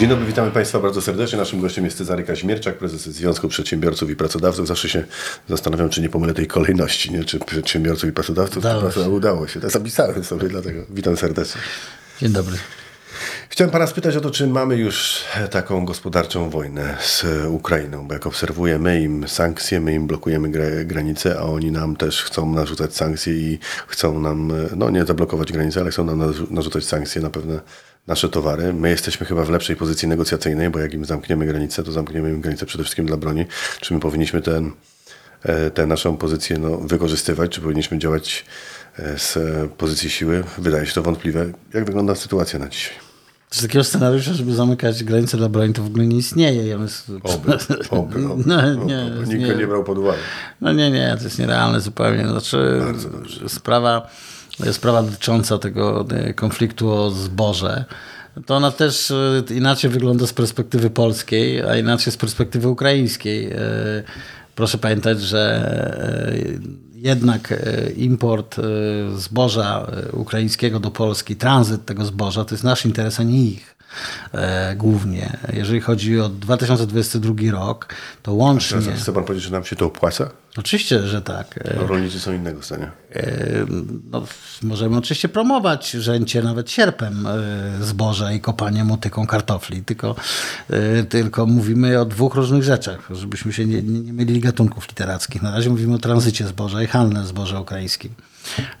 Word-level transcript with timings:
Dzień 0.00 0.08
dobry, 0.08 0.26
witamy 0.26 0.50
Państwa 0.50 0.78
bardzo 0.80 1.02
serdecznie. 1.02 1.38
Naszym 1.38 1.60
gościem 1.60 1.84
jest 1.84 1.98
Cezary 1.98 2.22
Kaźmierczak, 2.22 2.78
prezes 2.78 3.00
Związku 3.00 3.48
Przedsiębiorców 3.48 4.10
i 4.10 4.16
Pracodawców. 4.16 4.66
Zawsze 4.66 4.88
się 4.88 5.04
zastanawiam, 5.48 5.88
czy 5.88 6.00
nie 6.00 6.08
pomylę 6.08 6.34
tej 6.34 6.46
kolejności, 6.46 7.12
nie? 7.12 7.24
czy 7.24 7.38
przedsiębiorców 7.38 8.08
i 8.10 8.12
pracodawców. 8.12 8.56
Udało 8.58 8.82
to 8.82 9.04
się. 9.04 9.10
udało 9.10 9.48
się. 9.48 9.60
To 9.60 9.70
zapisałem 9.70 10.24
sobie, 10.24 10.48
dlatego 10.48 10.82
witam 10.90 11.16
serdecznie. 11.16 11.60
Dzień 12.20 12.32
dobry. 12.32 12.56
Chciałem 13.48 13.70
Pana 13.70 13.86
spytać 13.86 14.16
o 14.16 14.20
to, 14.20 14.30
czy 14.30 14.46
mamy 14.46 14.76
już 14.76 15.24
taką 15.50 15.84
gospodarczą 15.84 16.50
wojnę 16.50 16.96
z 17.00 17.24
Ukrainą, 17.48 18.08
bo 18.08 18.14
jak 18.14 18.26
obserwujemy 18.26 19.00
im 19.02 19.28
sankcje, 19.28 19.80
my 19.80 19.94
im 19.94 20.06
blokujemy 20.06 20.48
gra- 20.48 20.84
granice, 20.84 21.38
a 21.38 21.42
oni 21.42 21.70
nam 21.70 21.96
też 21.96 22.22
chcą 22.22 22.52
narzucać 22.52 22.96
sankcje 22.96 23.32
i 23.32 23.58
chcą 23.88 24.20
nam, 24.20 24.52
no 24.76 24.90
nie 24.90 25.04
zablokować 25.04 25.52
granice, 25.52 25.80
ale 25.80 25.90
chcą 25.90 26.04
nam 26.04 26.18
narzu- 26.18 26.50
narzucać 26.50 26.84
sankcje 26.84 27.22
na 27.22 27.30
pewne 27.30 27.60
nasze 28.10 28.28
towary. 28.28 28.72
My 28.72 28.90
jesteśmy 28.90 29.26
chyba 29.26 29.44
w 29.44 29.50
lepszej 29.50 29.76
pozycji 29.76 30.08
negocjacyjnej, 30.08 30.70
bo 30.70 30.78
jak 30.78 30.94
im 30.94 31.04
zamkniemy 31.04 31.46
granicę, 31.46 31.82
to 31.82 31.92
zamkniemy 31.92 32.30
im 32.30 32.40
granicę 32.40 32.66
przede 32.66 32.84
wszystkim 32.84 33.06
dla 33.06 33.16
broni. 33.16 33.46
Czy 33.80 33.94
my 33.94 34.00
powinniśmy 34.00 34.42
ten, 34.42 34.72
e, 35.42 35.70
tę 35.70 35.86
naszą 35.86 36.16
pozycję 36.16 36.58
no, 36.58 36.76
wykorzystywać, 36.76 37.50
czy 37.50 37.60
powinniśmy 37.60 37.98
działać 37.98 38.44
e, 38.98 39.18
z 39.18 39.38
pozycji 39.72 40.10
siły? 40.10 40.44
Wydaje 40.58 40.86
się 40.86 40.92
to 40.92 41.02
wątpliwe. 41.02 41.52
Jak 41.74 41.84
wygląda 41.84 42.14
sytuacja 42.14 42.58
na 42.58 42.68
dzisiaj? 42.68 42.94
Z 43.50 43.62
takiego 43.62 43.84
scenariusza, 43.84 44.32
żeby 44.34 44.54
zamykać 44.54 45.04
granice 45.04 45.36
dla 45.36 45.48
broni, 45.48 45.72
to 45.72 45.82
w 45.82 45.86
ogóle 45.86 46.06
nie 46.06 46.16
istnieje. 46.16 46.66
Ja 46.66 46.78
myślę, 46.78 47.14
Oby, 47.22 47.58
oby, 47.90 48.28
oby, 48.28 48.42
No, 48.46 48.74
nie, 48.74 49.02
oby. 49.02 49.26
Nikt 49.26 49.40
nie- 49.40 49.54
nie 49.56 49.66
brał 49.66 49.84
pod 49.84 49.98
uwagę. 49.98 50.18
No 50.60 50.72
nie, 50.72 50.90
nie, 50.90 51.14
to 51.18 51.24
jest 51.24 51.38
nierealne 51.38 51.80
zupełnie. 51.80 52.28
Znaczy, 52.28 52.80
sprawa, 53.48 54.10
sprawa 54.72 55.02
dotycząca 55.02 55.58
tego 55.58 56.06
e, 56.10 56.34
konfliktu 56.34 56.92
o 56.92 57.10
zboże, 57.10 57.84
to 58.46 58.56
ona 58.56 58.70
też 58.70 59.10
e, 59.10 59.54
inaczej 59.54 59.90
wygląda 59.90 60.26
z 60.26 60.32
perspektywy 60.32 60.90
polskiej, 60.90 61.62
a 61.62 61.76
inaczej 61.76 62.12
z 62.12 62.16
perspektywy 62.16 62.68
ukraińskiej. 62.68 63.52
E, 63.52 63.58
Proszę 64.60 64.78
pamiętać, 64.78 65.20
że 65.20 65.40
e, 66.94 67.00
jednak 67.00 67.52
e, 67.52 67.90
import 67.90 68.58
e, 68.58 68.62
zboża 69.18 69.86
e, 69.86 70.12
ukraińskiego 70.12 70.80
do 70.80 70.90
Polski, 70.90 71.36
tranzyt 71.36 71.84
tego 71.84 72.04
zboża, 72.04 72.44
to 72.44 72.54
jest 72.54 72.64
nasz 72.64 72.84
interes, 72.84 73.20
a 73.20 73.22
nie 73.22 73.44
ich. 73.44 73.76
E, 74.32 74.74
głównie. 74.76 75.38
Jeżeli 75.52 75.80
chodzi 75.80 76.20
o 76.20 76.28
2022 76.28 77.34
rok, 77.50 77.94
to 78.22 78.32
łącznie. 78.32 78.80
Teraz 78.82 79.00
chce 79.00 79.12
pan 79.12 79.24
powiedzieć, 79.24 79.44
że 79.44 79.52
nam 79.52 79.64
się 79.64 79.76
to 79.76 79.86
opłaca? 79.86 80.30
Oczywiście, 80.58 81.02
że 81.02 81.22
tak. 81.22 81.58
E, 81.64 81.76
No, 81.76 81.86
rolnicy 81.86 82.20
są 82.20 82.32
innego 82.32 82.62
zdania. 82.62 82.90
E, 83.12 83.22
No, 84.10 84.22
możemy 84.62 84.96
oczywiście 84.96 85.28
promować 85.28 85.90
rzęcie 85.90 86.42
nawet 86.42 86.70
sierpem 86.70 87.28
zboża 87.80 88.32
i 88.32 88.40
kopanie 88.40 88.84
motyką 88.84 89.26
kartofli, 89.26 89.84
tylko, 89.84 90.16
tylko 91.08 91.46
mówimy 91.46 92.00
o 92.00 92.04
dwóch 92.04 92.34
różnych 92.34 92.62
rzeczach, 92.62 93.08
żebyśmy 93.10 93.52
się 93.52 93.66
nie, 93.66 93.82
nie 93.82 94.12
mylili 94.12 94.40
gatunków 94.40 94.88
literackich. 94.88 95.42
Na 95.42 95.50
razie 95.50 95.70
mówimy 95.70 95.94
o 95.94 95.98
tranzycie 95.98 96.46
zboża 96.46 96.82
i 96.82 96.86
handle 96.86 97.24
zboża 97.24 97.60
ukraińskim. 97.60 98.14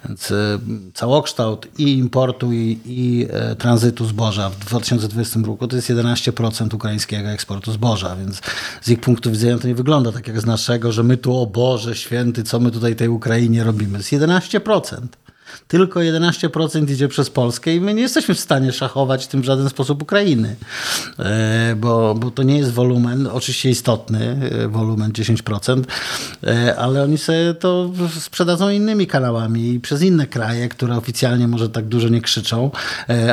Więc 0.08 0.30
e, 0.30 0.58
całokształt 0.94 1.68
i 1.78 1.98
importu, 1.98 2.52
i, 2.52 2.78
i 2.86 3.26
e, 3.30 3.56
tranzytu 3.56 4.06
zboża 4.06 4.50
w 4.50 4.58
2020 4.58 5.40
roku 5.46 5.68
to 5.68 5.76
jest 5.76 5.90
11% 5.90 6.74
ukraińskiego 6.74 7.28
eksportu 7.28 7.72
zboża, 7.72 8.16
więc 8.16 8.40
z 8.82 8.88
ich 8.88 9.00
punktu 9.00 9.30
widzenia 9.30 9.58
to 9.58 9.68
nie 9.68 9.74
wygląda 9.74 10.12
tak 10.12 10.26
jak 10.26 10.40
z 10.40 10.46
naszego, 10.46 10.92
że 10.92 11.02
my 11.02 11.16
tu, 11.16 11.36
o 11.36 11.46
Boże 11.46 11.96
święty, 11.96 12.42
co 12.42 12.60
my 12.60 12.70
tutaj 12.70 12.96
tej 12.96 13.08
Ukrainie 13.08 13.64
robimy. 13.64 14.02
Z 14.02 14.10
11%. 14.10 14.96
Tylko 15.68 16.00
11% 16.00 16.90
idzie 16.90 17.08
przez 17.08 17.30
Polskę 17.30 17.74
i 17.74 17.80
my 17.80 17.94
nie 17.94 18.02
jesteśmy 18.02 18.34
w 18.34 18.40
stanie 18.40 18.72
szachować 18.72 19.26
tym 19.26 19.42
w 19.42 19.44
żaden 19.44 19.68
sposób 19.68 20.02
Ukrainy, 20.02 20.56
E, 21.18 21.76
bo, 21.76 22.14
bo 22.14 22.30
to 22.30 22.42
nie 22.42 22.58
jest 22.58 22.72
wolumen, 22.72 23.26
oczywiście 23.26 23.70
istotny, 23.70 24.50
e, 24.64 24.68
wolumen 24.68 25.12
10%, 25.12 25.84
e, 26.46 26.76
ale 26.76 27.02
oni 27.02 27.18
sobie 27.18 27.54
to 27.54 27.90
sprzedadzą 28.20 28.68
innymi 28.68 29.06
kanałami 29.06 29.74
i 29.74 29.80
przez 29.80 30.02
inne 30.02 30.26
kraje, 30.26 30.68
które 30.68 30.96
oficjalnie 30.96 31.48
może 31.48 31.68
tak 31.68 31.84
dużo 31.84 32.08
nie 32.08 32.20
krzyczą, 32.20 32.70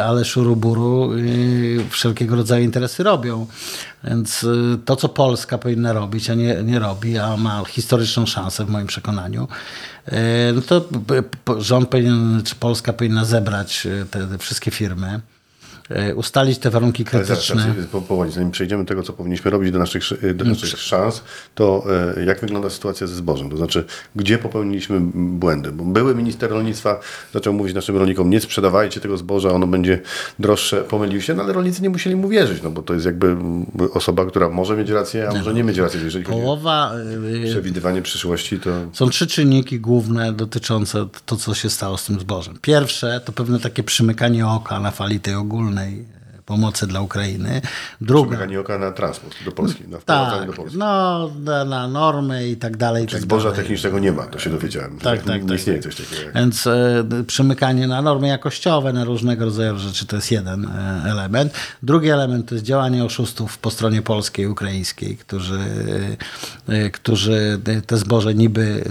ale 0.03 0.25
szuruburu 0.25 1.09
wszelkiego 1.89 2.35
rodzaju 2.35 2.63
interesy 2.63 3.03
robią. 3.03 3.47
Więc 4.03 4.44
y, 4.44 4.78
to, 4.85 4.96
co 4.96 5.09
Polska 5.09 5.58
powinna 5.58 5.94
robić, 5.94 6.30
a 6.30 6.34
nie, 6.34 6.63
nie 6.63 6.80
robi, 6.80 7.18
a 7.18 7.38
ma 7.38 7.63
historyczną 7.66 8.25
szansę 8.25 8.66
w 8.66 8.69
moim 8.69 8.88
przekonaniu, 8.88 9.47
y, 10.08 10.13
no 10.56 10.62
to 10.62 10.85
rząd 11.62 11.90
powinien, 11.90 12.41
czy 12.46 12.56
Polska 12.56 12.94
powinna 12.94 13.25
zebrać 13.25 13.86
y, 13.86 14.06
te, 14.12 14.28
te 14.28 14.38
wszystkie 14.38 14.72
firmy, 14.72 15.19
ustalić 16.16 16.58
te 16.59 16.70
warunki 16.70 17.06
krytyczne. 17.06 17.74
po, 17.92 18.02
powoli, 18.02 18.31
zanim 18.31 18.52
przejdziemy 18.52 18.84
do 18.84 18.88
tego, 18.88 19.03
co 19.03 19.14
powinniśmy 19.14 19.52
robić 19.52 19.72
do 19.72 19.80
naszych, 19.80 20.03
sz- 20.03 20.36
do 20.38 20.46
naszych 20.46 20.80
szans, 20.80 21.24
to 21.56 21.84
e, 22.18 22.24
jak 22.25 22.40
wygląda 22.42 22.70
sytuacja 22.70 23.08
ze 23.08 23.16
zbożem? 23.16 23.50
To 23.50 23.58
znaczy, 23.58 23.86
gdzie 24.16 24.38
popełniliśmy 24.38 25.00
błędy? 25.14 25.72
Bo 25.72 25.84
były 25.84 26.16
minister 26.16 26.50
rolnictwa 26.50 27.00
zaczął 27.34 27.53
mówić 27.53 27.75
naszym 27.75 27.98
rolnikom, 27.98 28.30
nie 28.30 28.42
sprzedawajcie 28.42 29.00
tego 29.02 29.18
zboża, 29.18 29.50
ono 29.52 29.68
będzie 29.68 30.00
droższe. 30.40 30.81
Pomylił 30.84 31.22
się, 31.22 31.34
no 31.34 31.44
ale 31.44 31.53
rolnicy 31.53 31.81
nie 31.81 31.90
musieli 31.90 32.16
mu 32.16 32.30
wierzyć, 32.30 32.64
no 32.64 32.69
bo 32.72 32.81
to 32.81 32.94
jest 32.94 33.06
jakby 33.06 33.38
osoba, 33.94 34.25
która 34.25 34.50
może 34.50 34.78
mieć 34.78 34.90
rację, 34.90 35.30
a 35.30 35.34
może 35.34 35.54
nie 35.54 35.64
mieć 35.64 35.78
racji. 35.78 36.00
Jeżeli 36.04 36.25
chodzi 36.25 36.38
o 36.38 36.42
Połowa, 36.42 36.92
y, 37.46 37.50
przewidywanie 37.50 38.02
przyszłości, 38.02 38.59
to 38.59 38.69
Są 38.94 39.09
trzy 39.09 39.28
czynniki 39.28 39.80
główne 39.80 40.34
dotyczące 40.34 41.08
to, 41.25 41.36
co 41.36 41.54
się 41.54 41.69
stało 41.69 41.98
z 41.98 42.06
tym 42.06 42.19
zbożem. 42.19 42.58
Pierwsze 42.62 43.22
to 43.25 43.31
pewne 43.31 43.59
takie 43.59 43.84
przymykanie 43.84 44.48
oka 44.48 44.80
na 44.80 44.92
fali 44.92 45.19
tej 45.19 45.36
ogólnej 45.36 45.76
e, 45.85 46.05
pomocy 46.47 46.88
dla 46.88 47.02
Ukrainy. 47.02 47.62
Druga, 48.02 48.30
przymykanie 48.30 48.59
oka 48.59 48.78
na 48.78 48.91
transport 48.91 49.35
do 49.46 49.52
Polski, 49.52 49.88
na 49.88 50.00
wprowadzanie 50.00 50.40
tak, 50.40 50.50
do 50.50 50.53
Polski. 50.53 50.78
no, 50.78 51.31
na, 51.44 51.66
na 51.66 51.88
normy 51.88 52.47
i 52.47 52.58
tak 52.58 52.78
dalej. 52.78 53.03
i 53.03 53.08
tak 53.08 53.22
Zboża 53.22 53.50
dalej. 53.50 53.63
technicznego 53.63 54.00
nie 54.00 54.12
ma, 54.12 54.24
to 54.24 54.40
się 54.40 54.50
dowiedziałem. 54.50 55.00
Tak, 55.00 55.24
tak, 55.24 55.41
nie 55.44 55.50
tak, 55.50 55.57
istnieje 55.57 55.80
coś 55.80 55.96
takiego. 55.96 56.31
Więc 56.36 56.68
e, 56.68 57.03
przymykanie 57.28 57.88
na 57.88 58.02
normy 58.02 58.28
jakościowe, 58.28 58.94
na 58.94 59.03
różnego 59.03 59.46
rodzaju 59.46 59.80
rzeczy 59.80 60.06
to 60.06 60.16
jest 60.16 60.31
jeden 60.31 60.66
e, 60.66 61.02
element. 61.06 61.53
Drugi 61.84 62.09
element 62.09 62.50
to 62.50 62.56
jest 62.56 62.66
działanie 62.66 63.03
oszustów 63.06 63.57
po 63.57 63.72
stronie 63.72 64.02
polskiej 64.02 64.46
i 64.46 64.47
ukraińskiej, 64.47 65.18
którzy, 65.18 65.59
e, 66.68 66.90
którzy 66.90 67.59
te 67.88 67.97
zboże 67.97 68.36
niby 68.36 68.84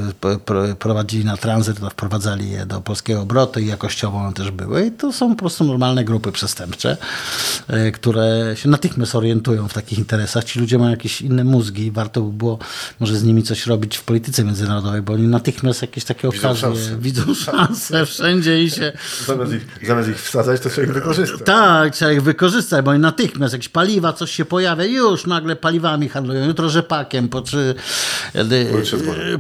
prowadzili 0.79 1.25
na 1.25 1.37
tranzyt, 1.37 1.77
a 1.87 1.91
wprowadzali 1.91 2.51
je 2.51 2.67
do 2.67 2.81
polskiego 2.81 3.21
obrotu 3.21 3.61
i 3.61 3.67
jakościowo 3.67 4.19
one 4.19 4.33
też 4.33 4.51
były. 4.51 4.87
I 4.87 4.91
to 4.91 5.13
są 5.13 5.31
po 5.31 5.39
prostu 5.39 5.65
normalne 5.65 6.05
grupy 6.05 6.33
przestępcze, 6.33 6.91
e, 6.91 7.46
które 7.95 8.55
się 8.55 8.69
natychmiast 8.69 9.15
orientują 9.15 9.69
w 9.69 9.75
takich 9.75 9.99
interesach. 9.99 10.45
Ci 10.45 10.61
ludzie 10.61 10.79
mają 10.79 10.91
jakieś 10.91 11.23
inne 11.23 11.45
mózgi 11.45 11.87
i 11.87 11.91
warto 11.91 12.21
by 12.21 12.33
było 12.33 12.59
może 13.01 13.17
z 13.17 13.25
nimi 13.25 13.43
coś 13.43 13.67
robić 13.67 13.97
w 13.97 14.03
polityce 14.03 14.45
międzynarodowej, 14.45 15.03
bo 15.03 15.13
oni 15.13 15.27
natychmiast 15.27 15.83
jakieś 15.83 16.05
takie 16.05 16.29
okazje 16.29 16.69
widzą 16.99 17.35
szansę 17.45 18.07
wszędzie 18.07 18.63
i 18.63 18.71
się... 18.71 18.93
Zamiast 19.27 19.53
ich, 19.53 19.87
zamiast 19.87 20.09
ich 20.09 20.23
wsadzać, 20.23 20.61
to 20.61 20.71
trzeba 20.71 20.87
ich 20.87 20.95
wykorzystać. 20.95 21.41
Tak, 21.45 21.95
trzeba 21.95 22.13
ich 22.13 22.23
wykorzystać, 22.23 22.85
bo 22.85 22.91
oni 22.91 23.01
natychmiast 23.01 23.53
jakieś 23.53 23.69
paliwa, 23.69 24.13
coś 24.13 24.31
się 24.31 24.45
pojawia, 24.45 24.85
już 24.85 25.27
nagle 25.27 25.57
paliwami 25.57 26.09
handlują, 26.09 26.47
jutro 26.47 26.69
rzepakiem, 26.69 27.29
po, 27.29 27.43
czy, 27.43 27.75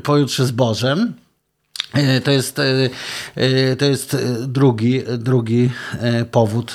Pojutrze 0.03 0.47
zbożem. 0.47 1.13
E, 1.95 2.21
To 2.21 2.31
jest, 2.31 2.59
e, 2.59 2.91
e, 3.35 3.77
to 3.77 3.85
jest 3.85 4.17
drugi, 4.49 5.03
drugi 5.19 5.71
powód 6.31 6.75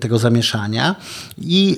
tego 0.00 0.18
zamieszania. 0.18 0.94
I 1.38 1.76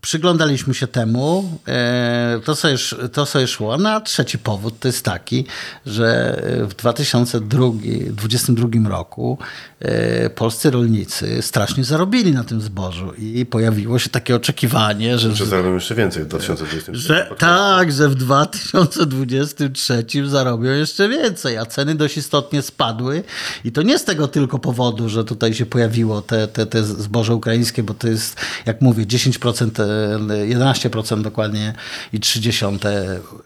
przyglądaliśmy 0.00 0.74
się 0.74 0.86
temu, 0.86 1.58
e, 1.68 2.40
to 2.44 2.56
sobie, 2.56 2.76
to 3.12 3.26
sobie 3.26 3.46
szło. 3.46 3.78
No 3.78 3.90
a 3.90 4.00
trzeci 4.00 4.38
powód 4.38 4.80
to 4.80 4.88
jest 4.88 5.04
taki, 5.04 5.46
że 5.86 6.40
w 6.68 6.74
2022 6.74 8.88
roku 8.88 9.38
e, 9.80 10.30
polscy 10.30 10.70
rolnicy 10.70 11.42
strasznie 11.42 11.84
zarobili 11.84 12.32
na 12.32 12.44
tym 12.44 12.60
zbożu 12.60 13.12
i 13.18 13.46
pojawiło 13.46 13.98
się 13.98 14.10
takie 14.10 14.36
oczekiwanie, 14.36 15.18
że, 15.18 15.34
Że 15.34 15.46
zarobią 15.46 15.74
jeszcze 15.74 15.94
więcej 15.94 16.24
w 16.24 16.26
2020. 16.26 16.92
że 16.94 17.30
tak, 17.38 17.92
że 17.92 18.08
w 18.08 18.14
2023 18.14 20.04
zarobią 20.24 20.70
jeszcze 20.70 21.08
więcej, 21.08 21.58
a 21.58 21.66
ceny 21.66 21.94
dość 21.94 22.16
istotnie 22.16 22.62
spadły. 22.62 23.22
I 23.64 23.72
to 23.72 23.82
nie 23.82 23.98
z 23.98 24.04
tego 24.04 24.28
tylko 24.28 24.58
powodu, 24.58 25.08
że 25.08 25.24
tutaj 25.24 25.54
się 25.54 25.66
pojawiło 25.66 26.22
te, 26.22 26.48
te, 26.48 26.66
te 26.66 26.84
zboże 26.84 27.34
ukraińskie, 27.34 27.82
bo 27.82 27.94
to 27.94 28.08
jest, 28.08 28.36
jak 28.66 28.80
mówię, 28.80 29.06
10% 29.06 29.89
11% 30.18 31.22
dokładnie 31.22 31.74
i 32.12 32.20
30 32.20 32.64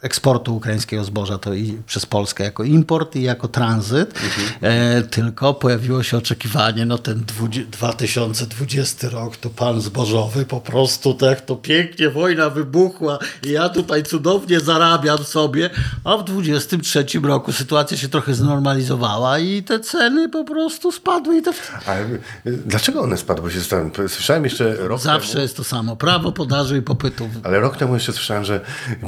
eksportu 0.03 0.57
ukraińskiego 0.57 1.05
zboża 1.05 1.39
to 1.39 1.55
i 1.55 1.79
przez 1.87 2.07
Polskę 2.07 2.45
jako 2.45 2.65
import 2.65 3.17
i 3.17 3.23
jako 3.23 3.49
tranzyt. 3.49 4.15
E, 4.61 5.03
tylko 5.03 5.55
pojawiło 5.55 6.03
się 6.03 6.17
oczekiwanie, 6.17 6.87
no 6.87 6.99
ten 6.99 7.25
20, 7.25 7.71
2020 7.71 9.09
rok 9.09 9.37
to 9.37 9.51
pan 9.51 9.81
zbożowy 9.81 10.45
po 10.47 10.61
prostu 10.61 11.15
tak 11.15 11.41
to 11.41 11.57
pięknie 11.57 12.11
wojna 12.11 12.51
wybuchła 12.51 13.19
i 13.43 13.51
ja 13.51 13.69
tutaj 13.69 14.03
cudownie 14.03 14.61
zarabiam 14.61 15.19
sobie, 15.19 15.71
a 16.05 16.17
w 16.17 16.25
23 16.25 17.07
roku 17.23 17.53
sytuacja 17.53 17.97
się 17.97 18.09
trochę 18.09 18.35
znormalizowała 18.35 19.39
i 19.39 19.63
te 19.63 19.81
ceny 19.81 20.29
po 20.29 20.45
prostu 20.45 20.93
spadły 20.93 21.37
i 21.37 21.43
te 21.43 21.51
y, 21.51 22.59
dlaczego 22.67 23.03
one 23.03 23.17
spadły? 23.17 23.51
Się. 23.51 23.61
Słyszałem 24.09 24.45
jeszcze 24.45 24.75
rok 24.77 25.01
Zawsze 25.01 25.33
temu, 25.33 25.43
jest 25.43 25.57
to 25.57 25.65
samo. 25.65 25.97
Prawo 25.97 26.33
podaży 26.35 26.79
i 26.79 26.83
popytu. 26.83 27.29
ale 27.43 27.61
rok 27.61 27.77
temu 27.77 27.95
jeszcze 27.95 28.13
słyszałem, 28.13 28.45
że 28.45 28.61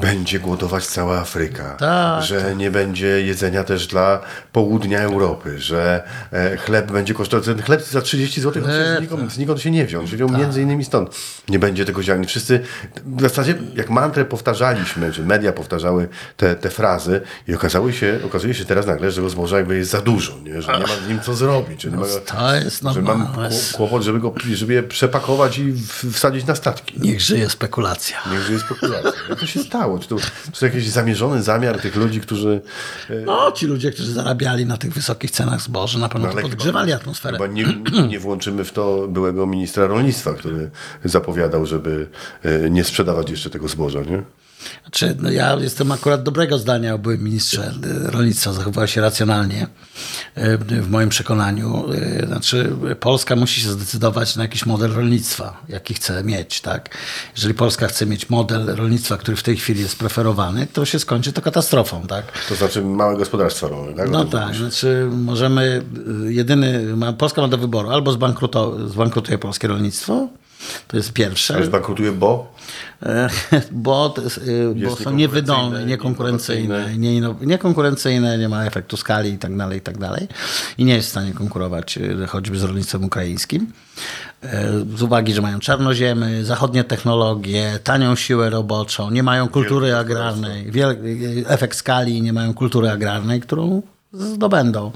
będzie 0.02 0.38
głodować 0.38 0.86
cała 0.86 1.18
Afryka, 1.18 1.76
Tak, 1.78 2.24
że 2.24 2.56
nie 2.56 2.70
będzie 2.70 3.06
jedzenia 3.06 3.64
też 3.64 3.86
dla 3.86 4.20
południa 4.52 5.00
Europy, 5.00 5.58
że 5.58 6.02
e, 6.32 6.56
chleb 6.56 6.92
będzie 6.92 7.14
kosztował, 7.14 7.44
ten 7.44 7.62
chleb 7.62 7.82
za 7.82 8.00
30 8.00 8.40
zł 8.40 8.62
on 8.64 8.70
się 8.70 8.96
znikąd, 8.98 9.32
znikąd 9.32 9.60
się 9.60 9.70
nie 9.70 9.86
wziął, 9.86 10.06
się 10.06 10.16
wziął 10.16 10.28
między 10.28 10.62
innymi 10.62 10.84
stąd. 10.84 11.16
Nie 11.48 11.58
będzie 11.58 11.84
tego 11.84 12.02
ziarni. 12.02 12.26
Wszyscy 12.26 12.60
w 13.06 13.20
zasadzie 13.20 13.54
jak 13.74 13.90
mantrę 13.90 14.24
powtarzaliśmy, 14.24 15.12
czy 15.12 15.22
media 15.22 15.52
powtarzały 15.52 16.08
te, 16.36 16.54
te 16.54 16.70
frazy 16.70 17.20
i 17.48 17.54
okazało 17.54 17.92
się, 17.92 18.18
okazuje 18.24 18.54
się 18.54 18.64
teraz 18.64 18.86
nagle, 18.86 19.10
że 19.10 19.16
tego 19.16 19.30
zboża 19.30 19.56
jakby 19.56 19.76
jest 19.76 19.90
za 19.90 20.00
dużo, 20.00 20.38
nie? 20.44 20.62
że 20.62 20.72
nie 20.72 20.78
ma 20.78 20.96
z 21.06 21.08
nim 21.08 21.20
co 21.20 21.34
zrobić, 21.34 21.82
że, 21.82 21.90
nie 21.90 21.96
ma, 21.96 22.92
że 22.92 23.02
mam 23.02 23.28
kłopot, 23.76 24.02
żeby, 24.02 24.20
go, 24.20 24.34
żeby 24.54 24.72
je 24.72 24.82
przepakować 24.82 25.58
i 25.58 25.74
wsadzić 26.12 26.46
na 26.46 26.54
statki. 26.54 27.00
Niech 27.16 27.22
żyje 27.24 27.50
spekulacja. 27.50 28.16
Niech 28.32 28.42
żyje 28.42 28.58
spekulacja. 28.58 29.12
Jak 29.28 29.40
to 29.40 29.46
się 29.46 29.60
stało? 29.60 29.98
Czy 29.98 30.08
to, 30.08 30.16
czy 30.52 30.60
to 30.60 30.66
jakiś 30.66 30.88
zamierzony 30.88 31.42
zamiar 31.42 31.80
tych 31.80 31.96
ludzi, 31.96 32.20
którzy 32.20 32.60
e, 33.10 33.14
No, 33.14 33.52
ci 33.52 33.66
ludzie, 33.66 33.90
którzy 33.92 34.12
zarabiali 34.12 34.66
na 34.66 34.76
tych 34.76 34.92
wysokich 34.92 35.30
cenach 35.30 35.60
zboży, 35.60 35.98
na 35.98 36.08
pewno 36.08 36.26
ale 36.28 36.34
to 36.34 36.40
chyba- 36.42 36.48
podgrzewali 36.50 36.92
atmosferę. 36.92 37.38
Chyba 37.38 37.52
nie, 37.52 37.64
nie 38.08 38.20
włączymy 38.20 38.64
w 38.64 38.72
to 38.72 39.08
byłego 39.08 39.46
ministra 39.46 39.86
rolnictwa, 39.86 40.34
który 40.34 40.70
zapowiadał, 41.04 41.66
żeby 41.66 42.08
e, 42.42 42.70
nie 42.70 42.84
sprzedawać 42.84 43.30
jeszcze 43.30 43.50
tego 43.50 43.68
zboża, 43.68 44.00
nie? 44.00 44.22
Znaczy, 44.82 45.16
no 45.20 45.30
ja 45.30 45.54
jestem 45.54 45.92
akurat 45.92 46.22
dobrego 46.22 46.58
zdania 46.58 46.94
o 46.94 46.98
byłym 46.98 47.22
ministrze 47.24 47.72
y, 48.06 48.10
rolnictwa, 48.10 48.52
zachowywał 48.52 48.86
się 48.88 49.00
racjonalnie 49.00 49.66
y, 50.38 50.58
w 50.58 50.90
moim 50.90 51.08
przekonaniu. 51.08 51.92
Y, 51.92 52.26
Znaczy, 52.26 52.72
Polska 53.00 53.36
musi 53.36 53.60
się 53.60 53.70
zdecydować 53.70 54.36
na 54.36 54.42
jakiś 54.42 54.66
model 54.66 54.92
rolnictwa, 54.92 55.60
jaki 55.68 55.94
chce 55.94 56.24
mieć. 56.24 56.60
Tak? 56.60 56.90
Jeżeli 57.36 57.54
Polska 57.54 57.86
chce 57.86 58.06
mieć 58.06 58.30
model 58.30 58.66
rolnictwa, 58.66 59.16
który 59.16 59.36
w 59.36 59.42
tej 59.42 59.56
chwili 59.56 59.80
jest 59.80 59.98
preferowany, 59.98 60.66
to 60.72 60.84
się 60.84 60.98
skończy 60.98 61.32
to 61.32 61.42
katastrofą. 61.42 62.06
Tak? 62.06 62.24
To 62.48 62.54
znaczy 62.54 62.82
małe 62.82 63.16
gospodarstwa 63.16 63.68
rolne, 63.68 63.92
tak? 63.94 64.10
No 64.10 64.24
tak, 64.24 64.46
mówisz. 64.46 64.58
znaczy 64.60 65.08
możemy, 65.12 65.82
jedyny, 66.28 66.84
Polska 67.18 67.42
ma 67.42 67.48
do 67.48 67.58
wyboru, 67.58 67.90
albo 67.90 68.12
zbankrutuje 68.88 69.38
polskie 69.38 69.68
rolnictwo, 69.68 70.28
to 70.88 70.96
jest 70.96 71.12
pierwsze, 71.12 71.54
bo? 72.12 72.52
E, 73.02 73.28
bo, 73.72 74.08
to 74.08 74.22
jest, 74.22 74.38
y, 74.38 74.72
bo 74.74 74.80
Jest 74.80 75.02
są 75.02 75.10
niewydolne, 75.10 75.86
niekonkurencyjne, 75.86 76.62
niekonkurencyjne, 76.62 76.98
nie, 76.98 77.20
inno- 77.20 77.46
niekonkurencyjne, 77.46 78.38
nie 78.38 78.48
ma 78.48 78.64
efektu 78.64 78.96
skali 78.96 79.30
i 79.30 79.38
tak 79.38 79.56
dalej, 79.56 79.78
i 79.78 79.80
tak 79.80 79.98
dalej. 79.98 80.28
I 80.78 80.84
nie 80.84 80.94
jest 80.94 81.08
w 81.08 81.10
stanie 81.10 81.32
konkurować 81.32 81.98
y, 81.98 82.26
choćby 82.26 82.58
z 82.58 82.62
rolnictwem 82.62 83.04
ukraińskim. 83.04 83.72
E, 84.42 84.72
Z 84.96 85.02
uwagi, 85.02 85.34
że 85.34 85.42
mają 85.42 85.58
czarnoziemy, 85.60 86.44
zachodnie 86.44 86.84
technologie, 86.84 87.78
tanią 87.84 88.16
siłę 88.16 88.50
roboczą, 88.50 89.10
nie 89.10 89.22
mają 89.22 89.48
kultury 89.48 89.86
Wielkie 89.86 90.00
agrarnej, 90.00 90.72
efekt 91.46 91.76
skali, 91.76 92.22
nie 92.22 92.32
mają 92.32 92.54
kultury 92.54 92.90
agrarnej, 92.90 93.40
którą 93.40 93.82
zdobędą 94.12 94.92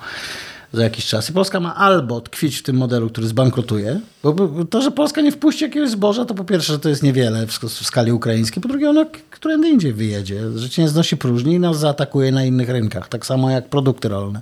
za 0.72 0.82
jakiś 0.82 1.06
czas. 1.06 1.30
I 1.30 1.32
Polska 1.32 1.60
ma 1.60 1.76
albo 1.76 2.20
tkwić 2.20 2.58
w 2.58 2.62
tym 2.62 2.76
modelu, 2.76 3.10
który 3.10 3.26
zbankrutuje, 3.26 4.00
bo 4.22 4.34
to, 4.70 4.82
że 4.82 4.90
Polska 4.90 5.20
nie 5.20 5.32
wpuści 5.32 5.64
jakiegoś 5.64 5.90
zboża, 5.90 6.24
to 6.24 6.34
po 6.34 6.44
pierwsze, 6.44 6.72
że 6.72 6.78
to 6.78 6.88
jest 6.88 7.02
niewiele 7.02 7.46
w, 7.46 7.50
w 7.50 7.86
skali 7.86 8.12
ukraińskiej, 8.12 8.62
po 8.62 8.68
drugie, 8.68 8.90
ono 8.90 9.06
którędy 9.30 9.68
indziej 9.68 9.92
wyjedzie. 9.92 10.58
Życie 10.58 10.82
nie 10.82 10.88
znosi 10.88 11.16
próżni 11.16 11.54
i 11.54 11.60
nas 11.60 11.78
zaatakuje 11.78 12.32
na 12.32 12.44
innych 12.44 12.68
rynkach, 12.68 13.08
tak 13.08 13.26
samo 13.26 13.50
jak 13.50 13.68
produkty 13.68 14.08
rolne 14.08 14.40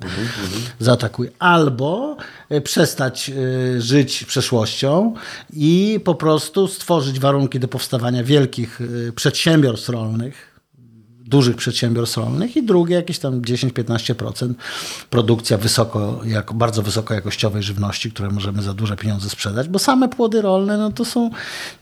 zaatakuje. 0.79 1.31
Albo 1.39 2.17
y, 2.53 2.61
przestać 2.61 3.31
y, 3.77 3.83
żyć 3.83 4.25
przeszłością 4.25 5.15
i 5.53 6.01
po 6.05 6.15
prostu 6.15 6.69
stworzyć 6.69 7.21
warunki 7.21 7.61
do 7.61 7.69
powstawania 7.69 8.25
wielkich 8.25 8.81
y, 8.81 9.13
przedsiębiorstw 9.17 9.89
rolnych, 9.89 10.48
dużych 11.29 11.57
przedsiębiorstw 11.57 12.17
rolnych 12.17 12.57
i 12.57 12.63
drugie 12.63 12.95
jakieś 12.95 13.19
tam 13.19 13.43
10-15% 13.43 14.55
produkcja 15.11 15.59
wysoko, 15.59 16.21
jako, 16.25 16.55
bardzo 16.55 16.83
wysokojakościowej 16.83 17.63
żywności, 17.63 18.11
które 18.13 18.31
możemy 18.31 18.63
za 18.63 18.75
duże 18.75 18.97
pieniądze 18.97 19.31
sprzedać, 19.31 19.69
bo 19.69 19.79
same 19.79 20.09
płody 20.09 20.43
rolne 20.43 20.79
no 20.79 20.93
to 20.93 21.05
są 21.05 21.31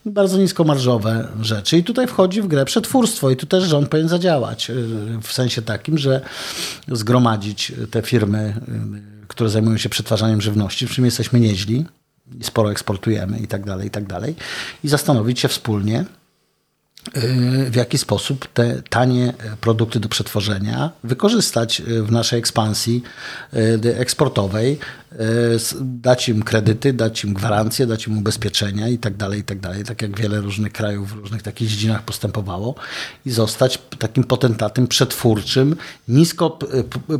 bardzo 0.06 0.38
niskomarżowe 0.38 1.28
rzeczy. 1.40 1.78
I 1.78 1.84
tutaj 1.84 2.06
wchodzi 2.06 2.42
w 2.42 2.46
grę 2.46 2.64
przetwórstwo 2.64 3.30
i 3.30 3.36
tu 3.36 3.46
też 3.46 3.64
rząd 3.64 3.88
powinien 3.88 4.08
zadziałać 4.08 4.68
yy, 4.68 4.76
w 5.22 5.32
sensie 5.32 5.62
takim, 5.62 5.98
że 5.98 6.20
zgromadzić 6.88 7.72
te 7.90 8.02
firmy, 8.02 8.60
yy, 8.92 9.26
które 9.28 9.50
zajmują 9.50 9.76
się 9.76 9.88
przetwarzaniem 9.88 10.40
żywności, 10.40 10.86
w 10.86 10.90
czym 10.90 11.04
jesteśmy 11.04 11.40
nieźli 11.40 11.84
sporo 12.42 12.70
eksportujemy 12.70 13.38
i 13.38 13.46
tak 13.46 13.64
dalej, 13.64 13.86
i 13.86 13.90
tak 13.90 14.06
dalej 14.06 14.34
i 14.84 14.88
zastanowić 14.88 15.40
się 15.40 15.48
wspólnie, 15.48 16.04
w 17.70 17.74
jaki 17.74 17.98
sposób 17.98 18.48
te 18.54 18.82
tanie 18.90 19.32
produkty 19.60 20.00
do 20.00 20.08
przetworzenia 20.08 20.90
wykorzystać 21.04 21.82
w 21.82 22.12
naszej 22.12 22.38
ekspansji 22.38 23.02
y, 23.84 23.96
eksportowej, 23.98 24.78
dać 25.80 26.28
im 26.28 26.42
kredyty, 26.42 26.92
dać 26.92 27.24
im 27.24 27.34
gwarancje, 27.34 27.86
dać 27.86 28.06
im 28.06 28.18
ubezpieczenia 28.18 28.88
i 28.88 28.98
tak 28.98 29.16
dalej, 29.16 29.40
i 29.40 29.44
tak 29.44 29.60
dalej, 29.60 29.84
tak 29.84 30.02
jak 30.02 30.20
wiele 30.20 30.40
różnych 30.40 30.72
krajów 30.72 31.10
w 31.10 31.16
różnych 31.16 31.42
takich 31.42 31.68
dziedzinach 31.68 32.02
postępowało 32.02 32.74
i 33.26 33.30
zostać 33.30 33.78
takim 33.98 34.24
potentatem 34.24 34.86
przetwórczym 34.86 35.76
nisko 36.08 36.58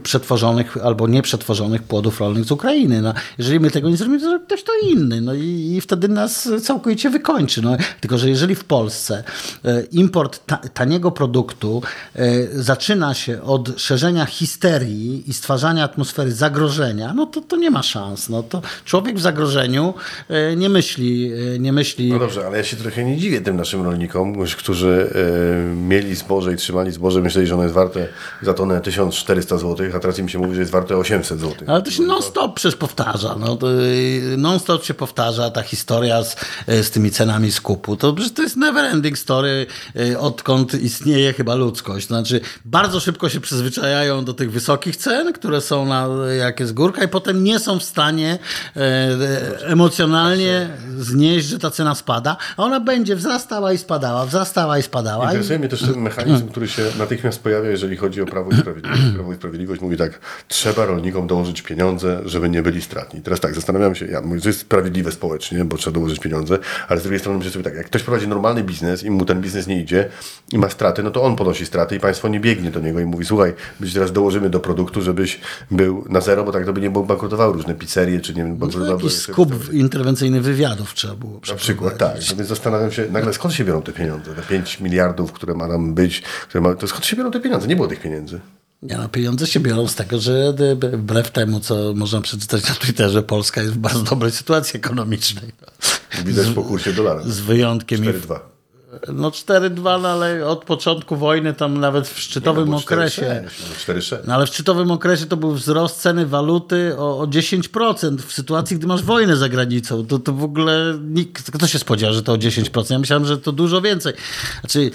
przetworzonych 0.02 0.76
albo 0.84 1.08
nieprzetworzonych 1.08 1.82
płodów 1.82 2.20
rolnych 2.20 2.44
z 2.44 2.52
Ukrainy. 2.52 3.02
No, 3.02 3.14
jeżeli 3.38 3.60
my 3.60 3.70
tego 3.70 3.90
nie 3.90 3.96
zrobimy, 3.96 4.20
to 4.20 4.40
ktoś 4.46 4.62
to 4.62 4.72
inny. 4.82 5.20
No 5.20 5.34
i, 5.34 5.74
i 5.76 5.80
wtedy 5.80 6.08
nas 6.08 6.48
całkowicie 6.62 7.10
wykończy. 7.10 7.62
No, 7.62 7.76
tylko, 8.00 8.18
że 8.18 8.28
jeżeli 8.28 8.54
w 8.54 8.64
Polsce 8.64 9.24
e, 9.64 9.82
import 9.82 10.46
ta, 10.46 10.56
taniego 10.56 11.10
produktu 11.10 11.82
e, 12.14 12.62
zaczyna 12.62 13.14
się 13.14 13.42
od 13.42 13.80
szerzenia 13.80 14.26
histerii 14.26 15.30
i 15.30 15.34
stwarzania 15.34 15.84
atmosfery 15.84 16.32
zagrożenia, 16.32 17.14
no 17.14 17.26
to, 17.26 17.40
to 17.40 17.56
nie 17.56 17.70
ma 17.70 17.82
szans. 17.86 18.28
No 18.28 18.42
to 18.42 18.62
człowiek 18.84 19.16
w 19.16 19.20
zagrożeniu 19.20 19.94
e, 20.28 20.56
nie 20.56 20.68
myśli, 20.68 21.32
e, 21.54 21.58
nie 21.58 21.72
myśli 21.72 22.12
No 22.12 22.18
dobrze, 22.18 22.46
ale 22.46 22.58
ja 22.58 22.64
się 22.64 22.76
trochę 22.76 23.04
nie 23.04 23.16
dziwię 23.16 23.40
tym 23.40 23.56
naszym 23.56 23.82
rolnikom, 23.82 24.46
którzy 24.56 25.10
e, 25.14 25.74
mieli 25.74 26.16
zboże 26.16 26.52
i 26.52 26.56
trzymali 26.56 26.92
zboże, 26.92 27.20
myśleli, 27.20 27.46
że 27.46 27.54
ono 27.54 27.62
jest 27.62 27.74
warte 27.74 28.08
za 28.42 28.54
tonę 28.54 28.80
1400 28.80 29.58
zł, 29.58 29.86
a 29.96 29.98
teraz 29.98 30.18
im 30.18 30.28
się 30.28 30.38
mówi, 30.38 30.54
że 30.54 30.60
jest 30.60 30.72
warte 30.72 30.96
800 30.96 31.40
zł. 31.40 31.54
Ale 31.66 31.82
to 31.82 31.90
się 31.90 32.02
non-stop 32.02 32.54
przecież 32.54 32.76
powtarza. 32.76 33.36
No, 33.40 33.56
to, 33.56 33.66
non-stop 34.36 34.84
się 34.84 34.94
powtarza 34.94 35.50
ta 35.50 35.62
historia 35.62 36.24
z, 36.24 36.36
z 36.66 36.90
tymi 36.90 37.10
cenami 37.10 37.52
skupu. 37.52 37.96
To 37.96 38.12
to 38.34 38.42
jest 38.42 38.56
never 38.56 38.84
ending 38.84 39.18
story, 39.18 39.66
odkąd 40.18 40.74
istnieje 40.74 41.32
chyba 41.32 41.54
ludzkość. 41.54 42.06
Znaczy, 42.06 42.40
bardzo 42.64 43.00
szybko 43.00 43.28
się 43.28 43.40
przyzwyczajają 43.40 44.24
do 44.24 44.34
tych 44.34 44.52
wysokich 44.52 44.96
cen, 44.96 45.32
które 45.32 45.60
są 45.60 45.86
na, 45.86 46.08
jak 46.38 46.60
jest 46.60 46.74
górka 46.74 47.04
i 47.04 47.08
potem 47.08 47.44
nie 47.44 47.58
są 47.58 47.65
w 47.74 47.82
stanie 47.82 48.38
e, 48.76 48.80
emocjonalnie 49.66 50.68
znieść, 50.98 51.46
że 51.46 51.58
ta 51.58 51.70
cena 51.70 51.94
spada, 51.94 52.36
a 52.56 52.62
ona 52.62 52.80
będzie 52.80 53.16
wzrastała 53.16 53.72
i 53.72 53.78
spadała, 53.78 54.26
wzrastała 54.26 54.78
i 54.78 54.82
spadała. 54.82 55.24
I, 55.24 55.28
Interesuje 55.28 55.58
mnie 55.58 55.68
też 55.68 55.80
ten 55.80 56.00
mechanizm, 56.00 56.48
który 56.48 56.68
się 56.68 56.82
natychmiast 56.98 57.42
pojawia, 57.42 57.70
jeżeli 57.70 57.96
chodzi 57.96 58.22
o 58.22 58.26
Prawo 58.26 58.50
i 58.50 58.56
Sprawiedliwość. 58.56 59.02
Prawo 59.14 59.32
i 59.32 59.36
Sprawiedliwość 59.36 59.80
mówi 59.80 59.96
tak, 59.96 60.20
trzeba 60.48 60.86
rolnikom 60.86 61.26
dołożyć 61.26 61.62
pieniądze, 61.62 62.20
żeby 62.24 62.48
nie 62.48 62.62
byli 62.62 62.82
stratni. 62.82 63.22
Teraz 63.22 63.40
tak, 63.40 63.54
zastanawiam 63.54 63.94
się, 63.94 64.06
ja 64.06 64.20
mówię, 64.20 64.40
to 64.40 64.48
jest 64.48 64.60
sprawiedliwe 64.60 65.12
społecznie, 65.12 65.64
bo 65.64 65.76
trzeba 65.76 65.94
dołożyć 65.94 66.18
pieniądze, 66.18 66.58
ale 66.88 67.00
z 67.00 67.02
drugiej 67.02 67.20
strony 67.20 67.38
myślę 67.38 67.52
sobie 67.52 67.64
tak, 67.64 67.74
jak 67.74 67.86
ktoś 67.86 68.02
prowadzi 68.02 68.28
normalny 68.28 68.62
biznes 68.64 69.04
i 69.04 69.10
mu 69.10 69.24
ten 69.24 69.40
biznes 69.40 69.66
nie 69.66 69.80
idzie 69.80 70.08
i 70.52 70.58
ma 70.58 70.70
straty, 70.70 71.02
no 71.02 71.10
to 71.10 71.22
on 71.22 71.36
ponosi 71.36 71.66
straty 71.66 71.96
i 71.96 72.00
państwo 72.00 72.28
nie 72.28 72.40
biegnie 72.40 72.70
do 72.70 72.80
niego 72.80 73.00
i 73.00 73.04
mówi, 73.04 73.24
słuchaj, 73.24 73.54
ci 73.86 73.92
teraz 73.92 74.12
dołożymy 74.12 74.50
do 74.50 74.60
produktu, 74.60 75.02
żebyś 75.02 75.40
był 75.70 76.04
na 76.08 76.20
zero, 76.20 76.44
bo 76.44 76.52
tak 76.52 76.66
to 76.66 76.72
by 76.72 76.80
nie 76.80 76.90
bankrutowały 76.90 77.55
różne 77.56 77.74
pizzerie, 77.74 78.20
czy 78.20 78.34
nie 78.34 78.42
wiem, 78.42 78.56
bankrutowały... 78.56 79.02
jakiś 79.02 79.12
skup 79.18 79.72
interwencyjny 79.72 80.40
wywiadów 80.40 80.94
trzeba 80.94 81.14
było 81.14 81.40
Na 81.48 81.54
przykład, 81.54 81.98
tak. 81.98 82.16
No 82.30 82.36
więc 82.36 82.48
zastanawiam 82.48 82.92
się, 82.92 83.06
nagle 83.10 83.32
skąd 83.34 83.54
się 83.54 83.64
biorą 83.64 83.82
te 83.82 83.92
pieniądze? 83.92 84.34
Te 84.34 84.42
5 84.42 84.80
miliardów, 84.80 85.32
które 85.32 85.54
ma 85.54 85.66
nam 85.68 85.94
być, 85.94 86.22
które 86.48 86.60
ma, 86.60 86.74
to 86.74 86.88
skąd 86.88 87.06
się 87.06 87.16
biorą 87.16 87.30
te 87.30 87.40
pieniądze? 87.40 87.68
Nie 87.68 87.76
było 87.76 87.88
tych 87.88 88.00
pieniędzy. 88.00 88.40
Nie, 88.82 88.96
no, 88.96 89.08
pieniądze 89.08 89.46
się 89.46 89.60
biorą 89.60 89.88
z 89.88 89.94
tego, 89.94 90.18
że 90.20 90.52
b- 90.76 90.88
wbrew 90.90 91.30
temu, 91.30 91.60
co 91.60 91.92
można 91.94 92.20
przeczytać 92.20 92.68
na 92.68 92.74
Twitterze, 92.74 93.22
Polska 93.22 93.60
jest 93.62 93.74
w 93.74 93.78
bardzo 93.78 94.02
dobrej 94.02 94.32
sytuacji 94.32 94.76
ekonomicznej. 94.76 95.52
Widać 96.24 96.46
po 96.46 96.62
kursie 96.62 96.92
dolara. 96.92 97.22
Z 97.24 97.40
wyjątkiem, 97.40 98.00
inf- 98.00 98.12
4,2. 98.20 98.38
No 99.12 99.30
4-2, 99.30 100.02
no 100.02 100.08
ale 100.08 100.46
od 100.46 100.64
początku 100.64 101.16
wojny 101.16 101.54
tam 101.54 101.80
nawet 101.80 102.08
w 102.08 102.20
szczytowym 102.20 102.64
Było 102.64 102.76
okresie. 102.76 103.44
4-6. 103.86 104.16
No 104.26 104.34
ale 104.34 104.46
w 104.46 104.48
szczytowym 104.48 104.90
okresie 104.90 105.26
to 105.26 105.36
był 105.36 105.52
wzrost 105.52 106.00
ceny 106.00 106.26
waluty 106.26 106.94
o, 106.98 107.18
o 107.18 107.26
10% 107.26 108.18
w 108.18 108.32
sytuacji, 108.32 108.76
gdy 108.76 108.86
masz 108.86 109.02
wojnę 109.02 109.36
za 109.36 109.48
granicą. 109.48 110.06
To, 110.06 110.18
to 110.18 110.32
w 110.32 110.44
ogóle 110.44 110.98
nikt, 111.02 111.50
kto 111.50 111.66
się 111.66 111.78
spodziewał, 111.78 112.14
że 112.14 112.22
to 112.22 112.32
o 112.32 112.36
10%? 112.36 112.92
Ja 112.92 112.98
myślałem, 112.98 113.26
że 113.26 113.38
to 113.38 113.52
dużo 113.52 113.80
więcej. 113.80 114.12
Znaczy, 114.60 114.90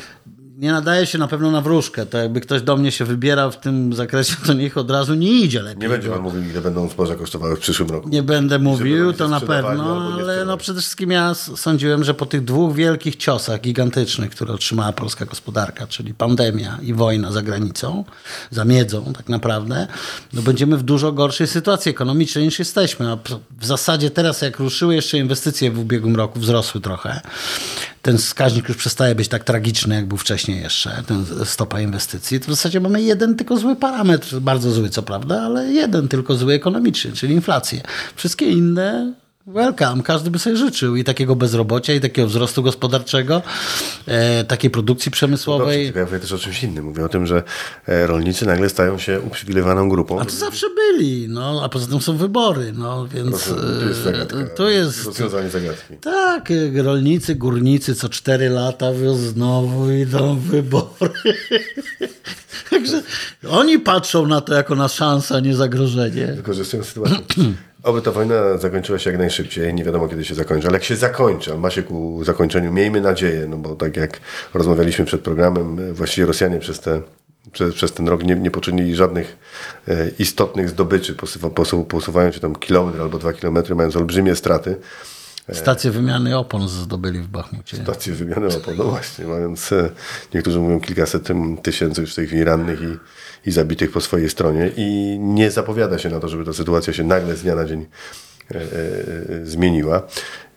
nie 0.61 0.71
nadaje 0.71 1.05
się 1.05 1.17
na 1.17 1.27
pewno 1.27 1.51
na 1.51 1.61
wróżkę. 1.61 2.05
To 2.05 2.17
jakby 2.17 2.41
ktoś 2.41 2.61
do 2.61 2.77
mnie 2.77 2.91
się 2.91 3.05
wybiera 3.05 3.49
w 3.49 3.59
tym 3.59 3.93
zakresie, 3.93 4.35
to 4.45 4.53
niech 4.53 4.77
od 4.77 4.91
razu 4.91 5.13
nie 5.15 5.31
idzie 5.31 5.61
lepiej. 5.61 5.81
Nie 5.81 5.89
będzie 5.89 6.09
pan 6.09 6.21
mówił, 6.21 6.43
ile 6.43 6.61
będą 6.61 6.89
zboża 6.89 7.15
kosztowały 7.15 7.55
w 7.55 7.59
przyszłym 7.59 7.89
roku. 7.89 8.09
Nie 8.09 8.23
będę 8.23 8.59
mówił, 8.59 9.13
to 9.13 9.27
na 9.27 9.39
pewno, 9.39 10.11
ale 10.13 10.45
no 10.45 10.57
przede 10.57 10.81
wszystkim 10.81 11.11
ja 11.11 11.33
sądziłem, 11.33 12.03
że 12.03 12.13
po 12.13 12.25
tych 12.25 12.43
dwóch 12.43 12.75
wielkich 12.75 13.15
ciosach 13.15 13.61
gigantycznych, 13.61 14.31
które 14.31 14.53
otrzymała 14.53 14.93
polska 14.93 15.25
gospodarka, 15.25 15.87
czyli 15.87 16.13
pandemia 16.13 16.77
i 16.81 16.93
wojna 16.93 17.31
za 17.31 17.41
granicą, 17.41 18.03
za 18.51 18.65
miedzą 18.65 19.13
tak 19.13 19.29
naprawdę, 19.29 19.87
no 20.33 20.41
będziemy 20.41 20.77
w 20.77 20.83
dużo 20.83 21.11
gorszej 21.11 21.47
sytuacji 21.47 21.89
ekonomicznej 21.89 22.45
niż 22.45 22.59
jesteśmy. 22.59 23.11
A 23.11 23.17
w 23.59 23.65
zasadzie 23.65 24.11
teraz 24.11 24.41
jak 24.41 24.59
ruszyły 24.59 24.95
jeszcze 24.95 25.17
inwestycje 25.17 25.71
w 25.71 25.79
ubiegłym 25.79 26.15
roku, 26.15 26.39
wzrosły 26.39 26.81
trochę, 26.81 27.21
ten 28.01 28.17
wskaźnik 28.17 28.69
już 28.69 28.77
przestaje 28.77 29.15
być 29.15 29.27
tak 29.27 29.43
tragiczny, 29.43 29.95
jak 29.95 30.05
był 30.05 30.17
wcześniej 30.17 30.61
jeszcze, 30.61 31.03
ten 31.07 31.25
stopa 31.45 31.81
inwestycji, 31.81 32.39
to 32.39 32.45
w 32.45 32.49
zasadzie 32.49 32.79
mamy 32.79 33.01
jeden 33.01 33.35
tylko 33.35 33.57
zły 33.57 33.75
parametr, 33.75 34.39
bardzo 34.39 34.71
zły 34.71 34.89
co 34.89 35.03
prawda, 35.03 35.41
ale 35.41 35.67
jeden 35.67 36.07
tylko 36.07 36.35
zły 36.35 36.53
ekonomiczny, 36.53 37.11
czyli 37.11 37.33
inflację. 37.33 37.81
Wszystkie 38.15 38.49
inne 38.49 39.13
welcome, 39.53 40.03
każdy 40.03 40.31
by 40.31 40.39
sobie 40.39 40.55
życzył 40.55 40.95
i 40.95 41.03
takiego 41.03 41.35
bezrobocia, 41.35 41.93
i 41.93 41.99
takiego 41.99 42.27
wzrostu 42.27 42.63
gospodarczego, 42.63 43.41
e, 44.07 44.43
takiej 44.43 44.69
produkcji 44.69 45.09
Dobrze, 45.09 45.15
przemysłowej. 45.17 45.83
tylko 45.85 45.99
ja 45.99 46.05
mówię 46.05 46.19
też 46.19 46.31
o 46.31 46.37
czymś 46.37 46.63
innym. 46.63 46.85
Mówię 46.85 47.05
o 47.05 47.09
tym, 47.09 47.25
że 47.27 47.43
e, 47.87 48.07
rolnicy 48.07 48.45
nagle 48.45 48.69
stają 48.69 48.97
się 48.97 49.19
uprzywilejowaną 49.21 49.89
grupą. 49.89 50.19
A 50.19 50.25
to 50.25 50.31
zawsze 50.31 50.67
byli, 50.75 51.27
no, 51.29 51.61
a 51.63 51.69
poza 51.69 51.87
tym 51.87 52.01
są 52.01 52.17
wybory, 52.17 52.73
no, 52.75 53.07
więc 53.07 53.45
To 53.45 53.85
jest 53.89 53.99
zagadka. 54.03 54.37
e, 54.37 54.43
to 54.47 54.69
jest... 54.69 55.05
Rozwiązanie 55.05 55.49
zagadki. 55.49 55.93
Tak, 56.01 56.51
e, 56.51 56.83
rolnicy, 56.83 57.35
górnicy 57.35 57.95
co 57.95 58.09
cztery 58.09 58.49
lata 58.49 58.85
znowu 59.15 59.91
idą 59.91 60.39
wybory. 60.39 61.11
Także 62.69 63.01
oni 63.49 63.79
patrzą 63.79 64.27
na 64.27 64.41
to 64.41 64.53
jako 64.53 64.75
na 64.75 64.87
szansę, 64.87 65.35
a 65.35 65.39
nie 65.39 65.55
zagrożenie. 65.55 66.33
Wykorzystują 66.35 66.83
sytuację. 66.83 67.17
Oby 67.83 68.01
ta 68.01 68.11
wojna 68.11 68.57
zakończyła 68.57 68.99
się 68.99 69.09
jak 69.09 69.19
najszybciej. 69.19 69.73
Nie 69.73 69.83
wiadomo, 69.83 70.07
kiedy 70.07 70.25
się 70.25 70.35
zakończy, 70.35 70.67
ale 70.67 70.75
jak 70.75 70.83
się 70.83 70.95
zakończy, 70.95 71.57
ma 71.57 71.69
się 71.69 71.83
ku 71.83 72.23
zakończeniu, 72.23 72.73
miejmy 72.73 73.01
nadzieję, 73.01 73.47
no 73.49 73.57
bo 73.57 73.75
tak 73.75 73.97
jak 73.97 74.19
rozmawialiśmy 74.53 75.05
przed 75.05 75.21
programem, 75.21 75.93
właściwie 75.93 76.27
Rosjanie 76.27 76.59
przez, 76.59 76.79
te, 76.79 77.01
przez, 77.51 77.75
przez 77.75 77.93
ten 77.93 78.07
rok 78.07 78.23
nie, 78.23 78.35
nie 78.35 78.51
poczynili 78.51 78.95
żadnych 78.95 79.37
e, 79.87 80.09
istotnych 80.19 80.69
zdobyczy, 80.69 81.15
posuwa, 81.15 81.49
posu, 81.49 81.85
posuwają 81.85 82.31
się 82.31 82.39
tam 82.39 82.55
kilometr 82.55 83.01
albo 83.01 83.17
dwa 83.17 83.33
kilometry, 83.33 83.75
mając 83.75 83.95
olbrzymie 83.95 84.35
straty. 84.35 84.75
Stację 85.53 85.91
wymiany 85.91 86.37
opon 86.37 86.67
zdobyli 86.67 87.19
w 87.19 87.27
Bachmucie. 87.27 87.77
Stację 87.77 88.13
wymiany 88.13 88.47
opon, 88.47 88.77
no 88.77 88.83
właśnie, 88.83 89.25
mając, 89.25 89.71
e, 89.71 89.89
niektórzy 90.33 90.59
mówią 90.59 90.79
kilkaset 90.79 91.27
tysięcy 91.63 92.01
już 92.01 92.11
w 92.11 92.15
tej 92.15 92.27
chwili 92.27 92.43
rannych 92.43 92.79
i, 92.81 92.97
i 93.49 93.51
zabitych 93.51 93.91
po 93.91 94.01
swojej 94.01 94.29
stronie 94.29 94.71
i 94.77 95.17
nie 95.19 95.51
zapowiada 95.51 95.97
się 95.97 96.09
na 96.09 96.19
to, 96.19 96.29
żeby 96.29 96.45
ta 96.45 96.53
sytuacja 96.53 96.93
się 96.93 97.03
nagle 97.03 97.35
z 97.35 97.41
dnia 97.41 97.55
na 97.55 97.65
dzień 97.65 97.85
e, 98.51 98.55
e, 98.55 98.61
e, 98.61 99.45
zmieniła, 99.45 100.07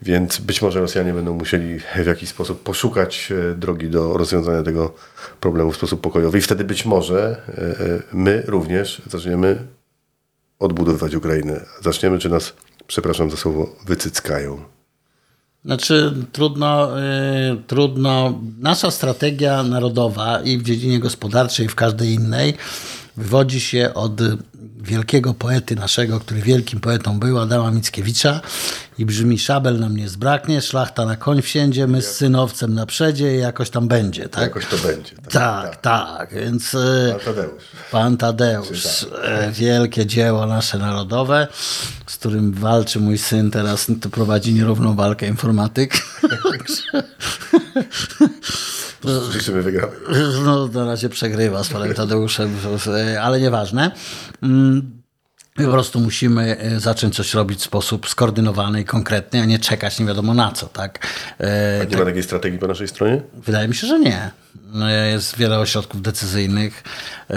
więc 0.01 0.37
być 0.39 0.61
może 0.61 0.81
Rosjanie 0.81 1.13
będą 1.13 1.33
musieli 1.33 1.79
w 1.79 2.05
jakiś 2.05 2.29
sposób 2.29 2.63
poszukać 2.63 3.31
e, 3.31 3.55
drogi 3.55 3.89
do 3.89 4.17
rozwiązania 4.17 4.63
tego 4.63 4.93
problemu 5.39 5.71
w 5.71 5.75
sposób 5.75 6.01
pokojowy 6.01 6.37
i 6.37 6.41
wtedy 6.41 6.63
być 6.63 6.85
może 6.85 7.41
e, 7.47 7.61
e, 7.61 8.01
my 8.13 8.43
również 8.47 9.01
zaczniemy 9.09 9.57
odbudowywać 10.59 11.15
Ukrainę. 11.15 11.65
Zaczniemy, 11.81 12.19
czy 12.19 12.29
nas, 12.29 12.53
przepraszam 12.87 13.31
za 13.31 13.37
słowo, 13.37 13.75
wycyckają. 13.85 14.74
Znaczy, 15.65 16.13
trudno, 16.31 16.99
y, 16.99 17.57
trudno. 17.67 18.39
Nasza 18.59 18.91
strategia 18.91 19.63
narodowa 19.63 20.39
i 20.39 20.57
w 20.57 20.63
dziedzinie 20.63 20.99
gospodarczej, 20.99 21.65
i 21.65 21.69
w 21.69 21.75
każdej 21.75 22.13
innej, 22.13 22.53
wywodzi 23.17 23.61
się 23.61 23.93
od 23.93 24.21
wielkiego 24.85 25.33
poety 25.33 25.75
naszego, 25.75 26.19
który 26.19 26.41
wielkim 26.41 26.79
poetą 26.79 27.19
był, 27.19 27.39
Adama 27.39 27.71
Mickiewicza 27.71 28.41
i 28.97 29.05
brzmi 29.05 29.39
szabel 29.39 29.79
nam 29.79 29.97
nie 29.97 30.09
zbraknie, 30.09 30.61
szlachta 30.61 31.05
na 31.05 31.15
koń 31.15 31.41
wsiędzie, 31.41 31.87
my 31.87 32.01
z 32.01 32.15
synowcem 32.15 32.73
na 32.73 32.85
przedzie 32.85 33.35
i 33.35 33.39
jakoś 33.39 33.69
tam 33.69 33.87
będzie, 33.87 34.29
tak? 34.29 34.41
Jakoś 34.43 34.65
to 34.65 34.77
będzie. 34.77 35.15
Tak, 35.15 35.31
Tak, 35.31 35.81
tak, 35.81 36.33
więc... 36.33 36.73
y, 36.73 37.11
Pan 37.11 37.19
Tadeusz. 37.25 37.63
Pan 37.91 38.17
Tadeusz, 38.17 39.07
e, 39.23 39.51
wielkie 39.51 40.05
dzieło 40.05 40.45
nasze 40.45 40.77
narodowe, 40.77 41.47
z 42.07 42.17
którym 42.17 42.53
walczy 42.53 42.99
mój 42.99 43.17
syn 43.17 43.51
teraz, 43.51 43.87
to 44.01 44.09
prowadzi 44.09 44.53
nierówną 44.53 44.95
walkę 44.95 45.27
informatyk. 45.27 45.93
Życzymy 49.31 49.61
wygramy. 49.61 49.93
No, 50.45 50.67
na 50.67 50.85
razie 50.85 51.09
przegrywa 51.09 51.63
z 51.63 51.69
panem 51.69 51.93
Tadeuszem, 51.93 52.55
ale 53.21 53.39
nieważne. 53.41 53.91
Mm, 54.43 55.01
Po 55.55 55.71
prostu 55.71 55.99
musimy 55.99 56.57
e, 56.59 56.79
zacząć 56.79 57.15
coś 57.15 57.33
robić 57.33 57.59
w 57.59 57.63
sposób 57.63 58.09
skoordynowany 58.09 58.81
i 58.81 58.85
konkretny, 58.85 59.41
a 59.41 59.45
nie 59.45 59.59
czekać 59.59 59.99
nie 59.99 60.05
wiadomo 60.05 60.33
na 60.33 60.51
co, 60.51 60.65
tak? 60.67 61.07
E, 61.39 61.85
Nie 61.89 61.97
ma 61.97 62.05
takiej 62.05 62.23
strategii 62.23 62.59
po 62.59 62.67
naszej 62.67 62.87
stronie? 62.87 63.21
Wydaje 63.33 63.67
mi 63.67 63.75
się, 63.75 63.87
że 63.87 63.99
nie. 63.99 64.31
No, 64.73 64.89
Jest 64.89 65.37
wiele 65.37 65.59
ośrodków 65.59 66.01
decyzyjnych. 66.01 66.83
E, 67.29 67.35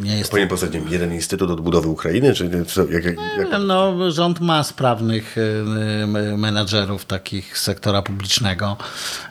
Nie 0.00 0.16
jest 0.18 0.30
Powinien 0.30 0.48
powstać 0.48 0.70
jeden 0.90 1.12
instytut 1.14 1.50
odbudowy 1.50 1.88
Ukrainy? 1.88 2.34
Czy 2.34 2.64
co, 2.64 2.80
jak, 2.80 3.04
jak, 3.04 3.16
jak, 3.38 3.48
No, 3.60 4.10
rząd 4.10 4.40
ma 4.40 4.62
sprawnych 4.64 5.38
y, 5.38 6.36
menadżerów 6.36 7.04
takich 7.04 7.58
z 7.58 7.62
sektora 7.62 8.02
publicznego. 8.02 8.76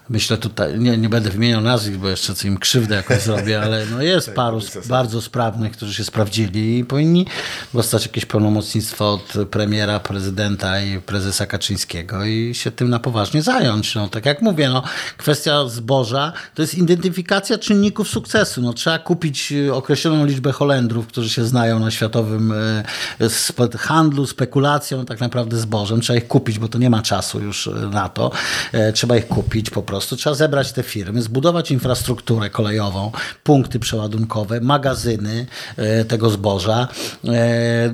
Myślę 0.10 0.38
tutaj, 0.38 0.80
nie, 0.80 0.98
nie 0.98 1.10
będę 1.10 1.30
wymieniał 1.30 1.62
nazwisk, 1.62 1.98
bo 2.00 2.10
jeszcze 2.10 2.36
co 2.36 2.48
im 2.48 2.58
krzywdę 2.58 2.96
jakoś 2.96 3.22
zrobię, 3.28 3.62
ale 3.62 3.86
no 3.86 4.02
jest 4.02 4.32
paru 4.34 4.58
sp- 4.70 4.88
bardzo 4.88 5.22
sprawnych, 5.22 5.72
którzy 5.72 5.94
się 5.94 6.04
sprawdzili 6.04 6.80
i 6.80 6.86
powinni 6.86 7.26
dostać 7.74 8.06
jakieś 8.06 8.26
pełnomocnictwo 8.26 9.14
od 9.14 9.34
premiera, 9.50 10.00
prezydenta 10.00 10.82
i 10.82 11.00
prezesa 11.02 11.46
Kaczyńskiego 11.46 12.26
i 12.26 12.56
się 12.56 12.72
tym 12.72 12.90
na 12.90 13.00
poważnie 13.00 13.42
zająć. 13.42 13.96
No, 13.96 14.08
tak 14.08 14.26
jak 14.26 14.42
mówię, 14.42 14.70
no, 14.70 14.84
kwestia 15.18 15.68
zboża 15.68 16.34
to 16.56 16.62
jest 16.62 16.74
identyfikacja 16.92 17.58
czynników 17.58 18.10
sukcesu. 18.10 18.62
No, 18.62 18.74
trzeba 18.74 19.00
kupić 19.00 19.52
y, 19.52 19.74
określoną 19.74 20.26
liczbę 20.26 20.52
Holendrów, 20.52 21.08
którzy 21.08 21.30
się 21.30 21.46
znają 21.46 21.80
na 21.80 21.92
światowym 21.92 22.52
y, 22.52 23.78
handlu, 23.78 24.28
spekulacją 24.28 25.06
tak 25.06 25.20
naprawdę 25.20 25.58
zbożem. 25.58 26.02
Trzeba 26.02 26.18
ich 26.18 26.28
kupić, 26.28 26.60
bo 26.60 26.68
to 26.68 26.78
nie 26.78 26.90
ma 26.90 27.02
czasu 27.02 27.40
już 27.40 27.68
y, 27.68 27.72
na 27.92 28.10
to. 28.10 28.32
E, 28.72 28.94
Trzeba 28.94 29.18
ich 29.18 29.28
kupić 29.28 29.70
po 29.70 29.82
prostu. 29.82 30.16
Trzeba 30.16 30.36
zebrać 30.36 30.72
te 30.72 30.84
firmy, 30.84 31.22
zbudować 31.22 31.72
infrastrukturę 31.72 32.50
kolejową, 32.50 33.12
punkty 33.44 33.80
przeładunkowe, 33.80 34.62
magazyny 34.62 35.46
e, 35.78 36.06
tego 36.06 36.30
zboża 36.30 36.88
e, 37.26 37.92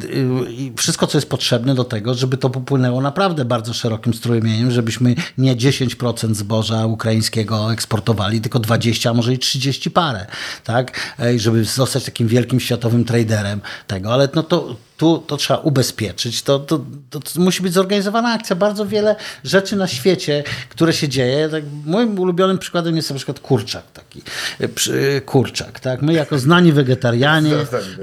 wszystko, 0.78 1.08
co 1.08 1.18
jest 1.18 1.30
potrzebne 1.30 1.76
do 1.76 1.84
tego, 1.84 2.14
żeby 2.14 2.38
to 2.38 2.50
popłynęło 2.50 3.02
naprawdę 3.02 3.46
bardzo 3.46 3.74
szerokim 3.74 4.14
strumieniem, 4.14 4.72
żebyśmy 4.72 5.16
nie 5.38 5.56
10% 5.56 6.34
zboża 6.34 6.86
ukraińskiego 6.86 7.74
eksportowali, 7.74 8.42
tylko 8.42 8.60
20, 8.60 8.87
a 9.10 9.14
może 9.14 9.34
i 9.34 9.40
30 9.40 9.92
parę, 9.92 10.26
tak? 10.64 11.16
Żeby 11.38 11.66
zostać 11.66 12.04
takim 12.04 12.28
wielkim 12.28 12.60
światowym 12.60 13.06
traderem 13.06 13.62
tego, 13.88 14.14
ale 14.14 14.30
no 14.36 14.44
to 14.44 14.76
tu 14.98 15.18
to 15.18 15.38
trzeba 15.38 15.60
ubezpieczyć, 15.60 16.42
to, 16.42 16.60
to, 16.60 16.80
to, 17.10 17.20
to 17.20 17.42
musi 17.42 17.64
być 17.64 17.74
zorganizowana 17.74 18.34
akcja. 18.34 18.56
Bardzo 18.56 18.86
wiele 18.86 19.16
rzeczy 19.44 19.76
na 19.76 19.88
świecie, 19.88 20.44
które 20.70 20.94
się 20.94 21.10
dzieje. 21.10 21.50
Tak, 21.50 21.64
moim 21.86 22.20
ulubionym 22.20 22.58
przykładem 22.58 22.96
jest 22.96 23.10
na 23.10 23.16
przykład 23.16 23.40
kurczak 23.40 23.84
taki. 23.94 24.22
E, 24.60 24.68
przy- 24.68 25.22
Kurczak, 25.26 25.80
tak? 25.80 26.02
My 26.02 26.14
jako 26.14 26.40
znani 26.40 26.72
wegetarianie, 26.72 27.52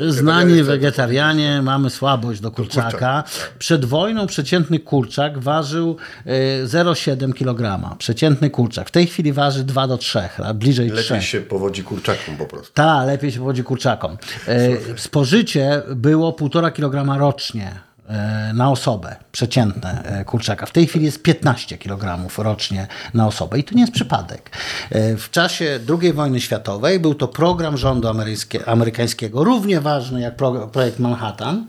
Znani 0.08 0.62
wegetarianie, 0.62 1.62
mamy 1.62 1.90
słabość 1.90 2.40
do 2.40 2.50
kurczaka. 2.50 3.24
Przed 3.58 3.84
wojną 3.84 4.26
przeciętny 4.26 4.78
kurczak 4.78 5.38
ważył 5.38 5.96
e, 6.26 6.64
0,7 6.64 7.32
kg. 7.34 7.96
Przeciętny 7.98 8.50
kurczak. 8.50 8.88
W 8.88 8.90
tej 8.90 9.06
chwili 9.06 9.32
waży 9.32 9.64
2 9.64 9.86
do 9.86 9.98
3, 9.98 10.20
a 10.44 10.54
bliżej 10.54 10.92
3. 10.92 10.96
lepiej 10.96 11.22
się 11.28 11.40
powodzi 11.40 11.82
kurczakom 11.82 12.36
po 12.36 12.46
prostu. 12.46 12.72
Tak, 12.74 13.06
lepiej 13.06 13.32
się 13.32 13.38
powodzi 13.38 13.64
kurczakom. 13.64 14.16
E, 14.48 14.68
spożycie 14.96 15.82
było 15.94 16.32
1,5 16.32 16.72
kg 16.72 16.83
rocznie 17.18 17.70
e, 18.08 18.52
na 18.54 18.70
osobę, 18.70 19.16
przeciętne 19.32 20.02
e, 20.04 20.24
kurczaka. 20.24 20.66
W 20.66 20.72
tej 20.72 20.86
chwili 20.86 21.04
jest 21.04 21.22
15 21.22 21.78
kg 21.78 22.28
rocznie 22.38 22.86
na 23.14 23.26
osobę 23.26 23.58
i 23.58 23.64
to 23.64 23.74
nie 23.74 23.80
jest 23.80 23.92
przypadek. 23.92 24.50
E, 24.90 25.16
W 25.16 25.30
czasie 25.30 25.80
II 26.00 26.12
wojny 26.12 26.40
światowej 26.40 27.00
był 27.00 27.14
to 27.14 27.28
program 27.28 27.76
rządu 27.76 28.08
amerykańskie- 28.08 28.62
amerykańskiego, 28.66 29.44
równie 29.44 29.80
ważny 29.80 30.20
jak 30.20 30.36
pro, 30.36 30.52
projekt 30.68 30.98
Manhattan, 30.98 31.66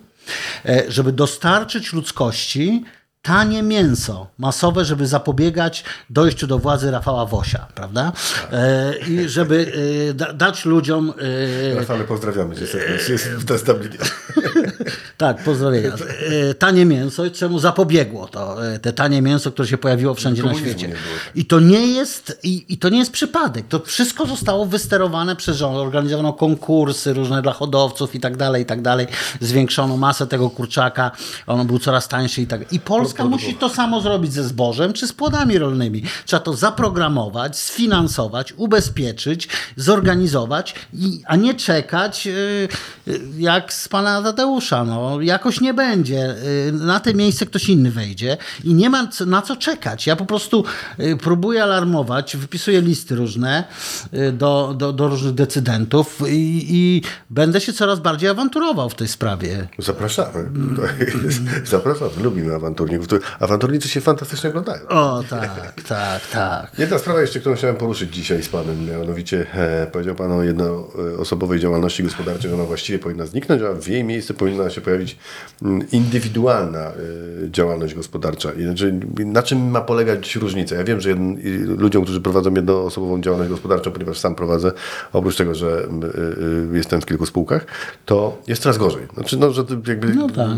żeby 0.87 1.11
dostarczyć 1.11 1.93
ludzkości 1.93 2.83
tanie 3.21 3.63
mięso 3.63 4.27
masowe, 4.37 4.85
żeby 4.85 5.07
zapobiegać 5.07 5.83
dojściu 6.09 6.47
do 6.47 6.59
władzy 6.59 6.91
Rafała 6.91 7.25
Wosia, 7.25 7.67
prawda? 7.75 8.11
E, 8.51 8.93
I 9.07 9.29
żeby 9.29 9.71
e, 10.09 10.13
da, 10.13 10.33
dać 10.33 10.65
ludziom... 10.65 11.13
E, 11.71 11.75
Rafale, 11.75 12.03
pozdrawiamy 12.03 12.55
cię 12.55 12.67
serdecznie. 12.67 13.13
Jest. 13.13 13.29
tak, 15.17 15.43
pozdrowienia. 15.43 15.91
E, 16.49 16.53
tanie 16.53 16.85
mięso, 16.85 17.29
czemu 17.29 17.59
zapobiegło 17.59 18.27
to, 18.27 18.67
e, 18.67 18.79
te 18.79 18.93
tanie 18.93 19.21
mięso, 19.21 19.51
które 19.51 19.67
się 19.67 19.77
pojawiło 19.77 20.13
wszędzie 20.13 20.43
na 20.43 20.53
świecie. 20.53 20.87
tak. 20.87 20.97
I 21.35 21.45
to 21.45 21.59
nie 21.59 21.87
jest, 21.87 22.39
i, 22.43 22.65
i 22.69 22.77
to 22.77 22.89
nie 22.89 22.99
jest 22.99 23.11
przypadek. 23.11 23.67
To 23.67 23.79
wszystko 23.79 24.25
zostało 24.25 24.65
wysterowane 24.65 25.35
przez 25.35 25.57
rząd. 25.57 25.77
Organizowano 25.77 26.33
konkursy 26.33 27.13
różne 27.13 27.41
dla 27.41 27.53
hodowców 27.53 28.15
i 28.15 28.19
tak 28.19 28.37
dalej, 28.37 28.63
i 28.63 28.65
tak 28.65 28.81
dalej. 28.81 29.07
Zwiększono 29.41 29.97
masę 29.97 30.27
tego 30.27 30.49
kurczaka. 30.49 31.11
On 31.47 31.67
był 31.67 31.79
coraz 31.79 32.07
tańszy 32.07 32.41
i 32.41 32.47
tak. 32.47 32.73
I 32.73 32.79
Polska 32.79 33.25
musi 33.25 33.53
to 33.55 33.69
samo 33.69 34.01
zrobić 34.01 34.33
ze 34.33 34.43
zbożem 34.43 34.93
czy 34.93 35.07
z 35.07 35.13
płodami 35.13 35.57
rolnymi. 35.57 36.03
Trzeba 36.25 36.39
to 36.39 36.53
zaprogramować, 36.53 37.59
sfinansować, 37.59 38.53
ubezpieczyć, 38.57 39.47
zorganizować, 39.75 40.75
i, 40.93 41.21
a 41.25 41.35
nie 41.35 41.53
czekać 41.53 42.25
yy, 42.25 42.67
jak 43.37 43.73
z 43.73 43.87
pana 43.87 44.21
Tadeusza. 44.21 44.85
No, 44.85 45.04
jakoś 45.21 45.61
nie 45.61 45.73
będzie. 45.73 46.35
Yy, 46.65 46.71
na 46.71 46.99
te 46.99 47.13
miejsce 47.13 47.45
ktoś 47.45 47.69
inny 47.69 47.91
wejdzie 47.91 48.37
i 48.63 48.73
nie 48.73 48.89
ma 48.89 49.07
na 49.25 49.41
co 49.41 49.55
czekać. 49.55 50.07
Ja 50.07 50.15
po 50.15 50.25
prostu 50.25 50.63
yy, 50.97 51.17
próbuję 51.17 51.63
alarmować, 51.63 52.37
wypisuję 52.37 52.81
listy 52.81 53.15
różne 53.15 53.63
yy, 54.13 54.31
do, 54.31 54.75
do, 54.77 54.93
do 54.93 55.07
różnych 55.07 55.33
decydentów 55.33 56.21
i, 56.27 56.65
i 56.69 57.01
będę 57.29 57.61
się 57.61 57.73
coraz 57.73 57.99
bardziej 57.99 58.29
awanturował 58.29 58.89
w 58.89 58.95
tej 58.95 59.07
sprawie. 59.07 59.67
Zapraszamy. 59.79 60.49
Zapraszamy. 61.65 62.11
Lubimy 62.23 62.55
awanturników. 62.55 63.07
Awanturnicy 63.39 63.89
się 63.89 64.01
fantastycznie 64.01 64.49
oglądają. 64.49 64.87
O, 64.87 65.23
tak, 65.29 65.73
tak, 65.87 66.27
tak. 66.27 66.71
Jedna 66.77 66.99
sprawa 66.99 67.21
jeszcze, 67.21 67.39
którą 67.39 67.55
chciałem 67.55 67.75
poruszyć 67.75 68.15
dzisiaj 68.15 68.43
z 68.43 68.49
Panem, 68.49 68.85
mianowicie 68.85 69.45
e, 69.53 69.87
powiedział 69.87 70.15
Pan 70.15 70.31
o 70.31 70.43
jednoosobowej 70.43 71.59
działalności 71.59 72.03
gospodarczej, 72.03 72.49
że 72.49 72.55
ona 72.55 72.65
właściwie 72.65 72.99
powinna 72.99 73.25
zniknąć, 73.25 73.61
a 73.61 73.73
w 73.73 73.87
jej 73.87 74.03
miejsce 74.03 74.33
powinna 74.33 74.69
się 74.69 74.81
pojawić 74.81 74.94
mm, 75.61 75.87
indywidualna 75.91 76.79
e, 76.79 76.93
działalność 77.51 77.93
gospodarcza. 77.93 78.49
Znaczy, 78.61 78.99
na 79.17 79.43
czym 79.43 79.71
ma 79.71 79.81
polegać 79.81 80.35
różnica? 80.35 80.75
Ja 80.75 80.83
wiem, 80.83 81.01
że 81.01 81.15
ludziom, 81.77 82.03
którzy 82.03 82.21
prowadzą 82.21 82.53
jednoosobową 82.53 83.21
działalność 83.21 83.51
gospodarczą, 83.51 83.91
ponieważ 83.91 84.17
sam 84.17 84.35
prowadzę, 84.35 84.71
oprócz 85.13 85.35
tego, 85.35 85.55
że 85.55 85.67
e, 85.67 86.73
e, 86.73 86.77
jestem 86.77 87.01
w 87.01 87.05
kilku 87.05 87.25
spółkach, 87.25 87.65
to 88.05 88.41
jest 88.47 88.61
coraz 88.61 88.77
gorzej. 88.77 89.07
Znaczy, 89.13 89.37
no, 89.37 89.51
że 89.51 89.63
jakby 89.87 90.15
No 90.15 90.29
tak. 90.29 90.57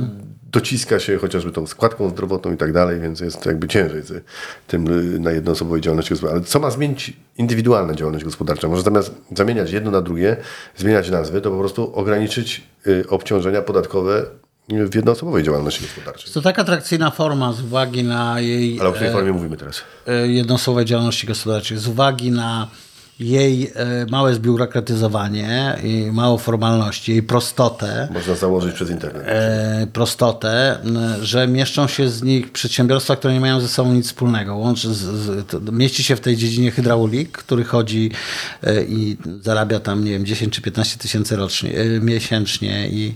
Dociska 0.52 1.00
się 1.00 1.18
chociażby 1.18 1.52
tą 1.52 1.68
składką 1.68 2.10
zdrowotną 2.10 2.54
i 2.54 2.58
tak 2.58 2.74
dalej, 2.74 3.00
więc 3.00 3.20
jest 3.20 3.46
jakby 3.46 3.68
ciężej 3.68 4.02
z 4.02 4.24
tym 4.68 4.88
y, 5.16 5.20
na 5.20 5.32
jednoosobowej 5.32 5.82
działalności 5.82 6.14
gospodarczej. 6.14 6.38
Ale 6.38 6.48
co 6.48 6.60
ma 6.60 6.72
zmienić 6.72 7.14
indywidualna 7.38 7.94
działalność 7.94 8.26
gospodarcza? 8.26 8.68
Może 8.68 8.84
zamiast 8.84 9.12
zamieniać 9.36 9.72
jedno 9.72 9.92
na 9.92 10.02
drugie, 10.02 10.38
zmieniać 10.76 11.10
nazwy, 11.10 11.42
to 11.42 11.52
po 11.52 11.60
prostu 11.60 11.96
ograniczyć 11.96 12.64
y, 12.88 13.06
obciążenia 13.10 13.62
podatkowe 13.62 14.26
w 14.70 14.96
jednoosobowej 14.96 15.44
działalności 15.44 15.82
gospodarczej. 15.82 16.34
To 16.34 16.42
tak 16.42 16.60
atrakcyjna 16.60 17.12
forma 17.12 17.54
z 17.54 17.62
uwagi 17.62 18.04
na 18.04 18.40
jej 18.40 18.80
Ale 18.80 18.90
o 18.90 18.94
której 18.94 19.12
formie 19.14 19.34
mówimy 19.34 19.58
teraz? 19.58 19.82
e, 20.08 20.28
jednoosobowej 20.28 20.86
działalności 20.86 21.28
gospodarczej, 21.28 21.78
z 21.78 21.88
uwagi 21.88 22.32
na 22.32 22.68
jej 23.20 23.72
e, 23.76 24.06
małe 24.12 24.34
zbiurokratyzowanie 24.34 25.78
i 25.84 26.10
małą 26.14 26.38
formalności, 26.38 27.12
jej 27.12 27.24
prostotę, 27.24 28.08
Można 28.14 28.36
założyć 28.36 28.76
przez 28.76 28.90
internet. 28.90 29.24
e, 29.28 29.88
prostotę, 29.94 30.78
że 31.22 31.48
mieszczą 31.48 31.88
się 31.88 32.10
z 32.10 32.24
nich 32.24 32.52
przedsiębiorstwa, 32.52 33.16
które 33.16 33.34
nie 33.34 33.40
mają 33.40 33.60
ze 33.62 33.68
sobą 33.68 33.94
nic 33.94 34.06
wspólnego. 34.08 34.56
Łączy 34.56 34.94
z, 34.94 34.98
z, 34.98 35.48
to, 35.48 35.60
mieści 35.72 36.04
się 36.04 36.16
w 36.16 36.20
tej 36.20 36.38
dziedzinie 36.38 36.72
hydraulik, 36.72 37.38
który 37.38 37.64
chodzi 37.64 38.12
e, 38.64 38.84
i 38.84 39.18
zarabia 39.42 39.80
tam, 39.80 40.04
nie 40.04 40.12
wiem, 40.12 40.26
10 40.26 40.54
czy 40.54 40.62
15 40.62 40.98
tysięcy 40.98 41.36
rocznie, 41.36 41.74
miesięcznie 42.02 42.90
i 42.90 43.16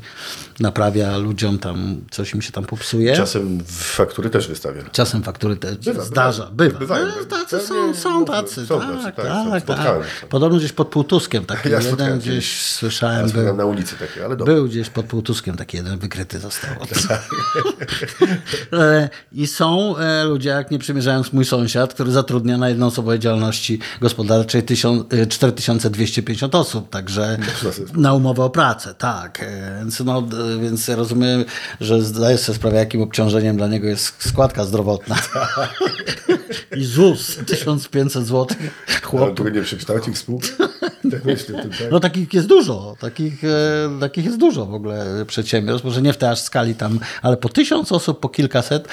naprawia 0.60 1.17
ludziom 1.17 1.60
tam, 1.60 1.98
coś 2.12 2.34
im 2.34 2.41
się 2.41 2.51
tam 2.51 2.65
popsuje. 2.65 3.15
Czasem 3.15 3.60
faktury 3.67 4.29
też 4.29 4.48
wystawia. 4.48 4.84
Czasem 4.91 5.24
faktury 5.24 5.55
te 5.55 5.75
Bywa, 5.75 6.03
zdarza, 6.03 6.50
bywa. 6.53 6.79
bywa. 6.79 6.96
Bywają. 6.96 7.05
Tacy 7.29 7.60
są, 7.60 7.96
są 7.96 8.25
tacy, 8.25 8.65
są 8.65 8.79
tak, 8.79 8.89
tacy, 8.89 9.03
tak, 9.03 9.15
tak, 9.15 9.50
tak, 9.51 9.63
spotkałem 9.63 9.90
się. 10.00 10.27
Podobno 10.27 10.57
gdzieś 10.60 10.71
pod 10.71 10.88
Półtuskiem 10.88 11.45
taki 11.45 11.69
Ja 11.71 11.79
jeden 11.81 12.21
się. 12.21 12.29
gdzieś 12.29 12.62
słyszałem, 12.62 13.27
Ja 13.27 13.33
był, 13.33 13.55
na 13.55 13.65
ulicy 13.65 13.95
takie, 13.95 14.25
ale 14.25 14.36
dobrze. 14.38 14.53
był 14.53 14.65
gdzieś 14.67 14.89
pod 14.89 15.05
Półtuskiem 15.05 15.57
taki 15.57 15.77
jeden 15.77 16.00
wykryty 16.00 16.39
został. 16.39 16.69
E, 18.74 19.10
I 19.31 19.48
są 19.48 19.98
e, 19.98 20.24
ludzie, 20.24 20.50
jak 20.50 20.71
nie 20.71 20.79
przymierzając 20.79 21.33
mój 21.33 21.45
sąsiad, 21.45 21.94
który 21.94 22.11
zatrudnia 22.11 22.57
na 22.57 22.70
jednoosobowej 22.70 23.20
działalności 23.20 23.79
gospodarczej 24.01 24.63
tysiąc- 24.63 25.03
e, 25.13 25.27
4250 25.27 26.55
osób, 26.55 26.89
także 26.89 27.37
sobie 27.72 27.87
na 28.01 28.13
umowę 28.13 28.44
o 28.44 28.50
pracę, 28.50 28.94
tak. 28.98 29.46
Więc, 29.79 30.00
no, 30.00 30.24
więc 30.61 30.89
rozumiem, 30.89 31.46
że 31.81 32.01
zdaję 32.01 32.37
sobie 32.37 32.55
sprawę, 32.57 32.77
jakim 32.77 33.01
obciążeniem 33.01 33.57
dla 33.57 33.68
niego 33.68 33.87
jest 33.87 34.27
składka 34.29 34.66
zdrowotna. 34.66 35.16
I 36.77 36.85
ZUS 36.85 37.37
1500 37.48 38.25
zł. 38.25 38.48
Ale 38.87 39.00
Chłop. 39.03 39.37
tu 39.37 39.48
nie 39.50 39.63
przekształcił 39.85 40.15
spółki? 40.15 40.50
Tak 41.11 41.25
myślę. 41.25 41.63
To, 41.63 41.70
tak. 41.70 41.91
No 41.91 42.00
takich 42.00 42.33
jest 42.33 42.48
dużo, 42.48 42.96
takich, 43.00 43.44
e, 43.44 44.00
takich 44.00 44.25
jest 44.25 44.37
dużo 44.37 44.65
w 44.65 44.74
ogóle 44.74 45.25
przedsiębiorstw, 45.27 45.85
może 45.85 46.01
nie 46.01 46.13
w 46.13 46.17
tej 46.17 46.29
aż 46.29 46.39
skali 46.39 46.75
tam, 46.75 47.00
ale 47.22 47.37
po 47.37 47.50
tysiąc 47.50 47.91
osób, 47.91 48.20
po 48.20 48.29
kilkaset. 48.29 48.87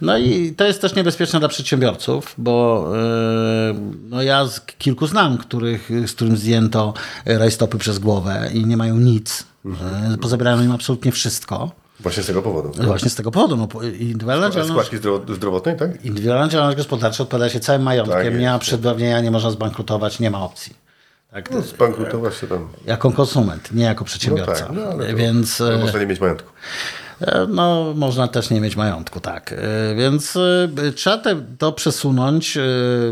No 0.00 0.18
i 0.18 0.54
to 0.56 0.64
jest 0.64 0.80
też 0.80 0.94
niebezpieczne 0.94 1.40
dla 1.40 1.48
przedsiębiorców, 1.48 2.34
bo 2.38 2.86
e, 2.96 3.74
no 4.10 4.22
ja 4.22 4.46
z 4.46 4.60
kilku 4.60 5.06
znam, 5.06 5.38
których, 5.38 5.90
z 6.06 6.12
którym 6.12 6.36
zdjęto 6.36 6.94
rajstopy 7.26 7.78
przez 7.78 7.98
głowę 7.98 8.50
i 8.54 8.66
nie 8.66 8.76
mają 8.76 8.96
nic. 8.98 9.44
E, 10.12 10.18
Pozabierają 10.18 10.62
im 10.62 10.72
absolutnie 10.72 11.12
wszystko. 11.12 11.83
Właśnie 12.00 12.22
z 12.22 12.26
tego 12.26 12.42
powodu. 12.42 12.72
Właśnie 12.84 13.10
z 13.10 13.14
tego 13.14 13.30
powodu. 13.30 13.56
No, 13.56 13.68
indywidualna 13.82 14.50
działalność, 14.50 14.68
składki 14.88 14.96
zdrowo- 15.06 15.34
zdrowotnej, 15.34 15.76
tak? 15.76 16.04
indywidualna 16.04 16.48
działalność 16.48 16.78
gospodarcza 16.78 17.22
odpowiada 17.22 17.48
się 17.50 17.60
całym 17.60 17.82
majątkiem. 17.82 18.16
Tak 18.22 18.34
nie 18.34 18.46
ma 18.46 18.52
jest. 18.52 18.60
przedawnienia, 18.62 19.20
nie 19.20 19.30
można 19.30 19.50
zbankrutować, 19.50 20.20
nie 20.20 20.30
ma 20.30 20.42
opcji. 20.44 20.76
Tak, 21.30 21.50
No, 21.50 21.62
Zbankrutować 21.62 22.34
się 22.36 22.46
tam. 22.46 22.68
jako 22.86 23.10
konsument, 23.12 23.72
nie 23.72 23.84
jako 23.84 24.00
No 24.00 24.06
przedsiębiorca. 24.06 24.52
tak, 24.66 24.72
no, 24.76 24.82
ale 24.82 25.10
to, 25.10 25.16
Więc 25.16 25.60
ale 25.60 25.74
e, 25.74 25.78
można 25.78 26.00
nie 26.00 26.06
mieć 26.06 26.20
majątku. 26.20 26.50
E, 27.20 27.46
no, 27.48 27.92
można 27.96 28.28
też 28.28 28.50
nie 28.50 28.60
mieć 28.60 28.76
majątku, 28.76 29.20
tak. 29.20 29.52
E, 29.52 29.94
Więc 29.94 30.36
e, 30.36 30.92
trzeba 30.92 31.18
te, 31.18 31.42
to 31.58 31.72
przesunąć 31.72 32.58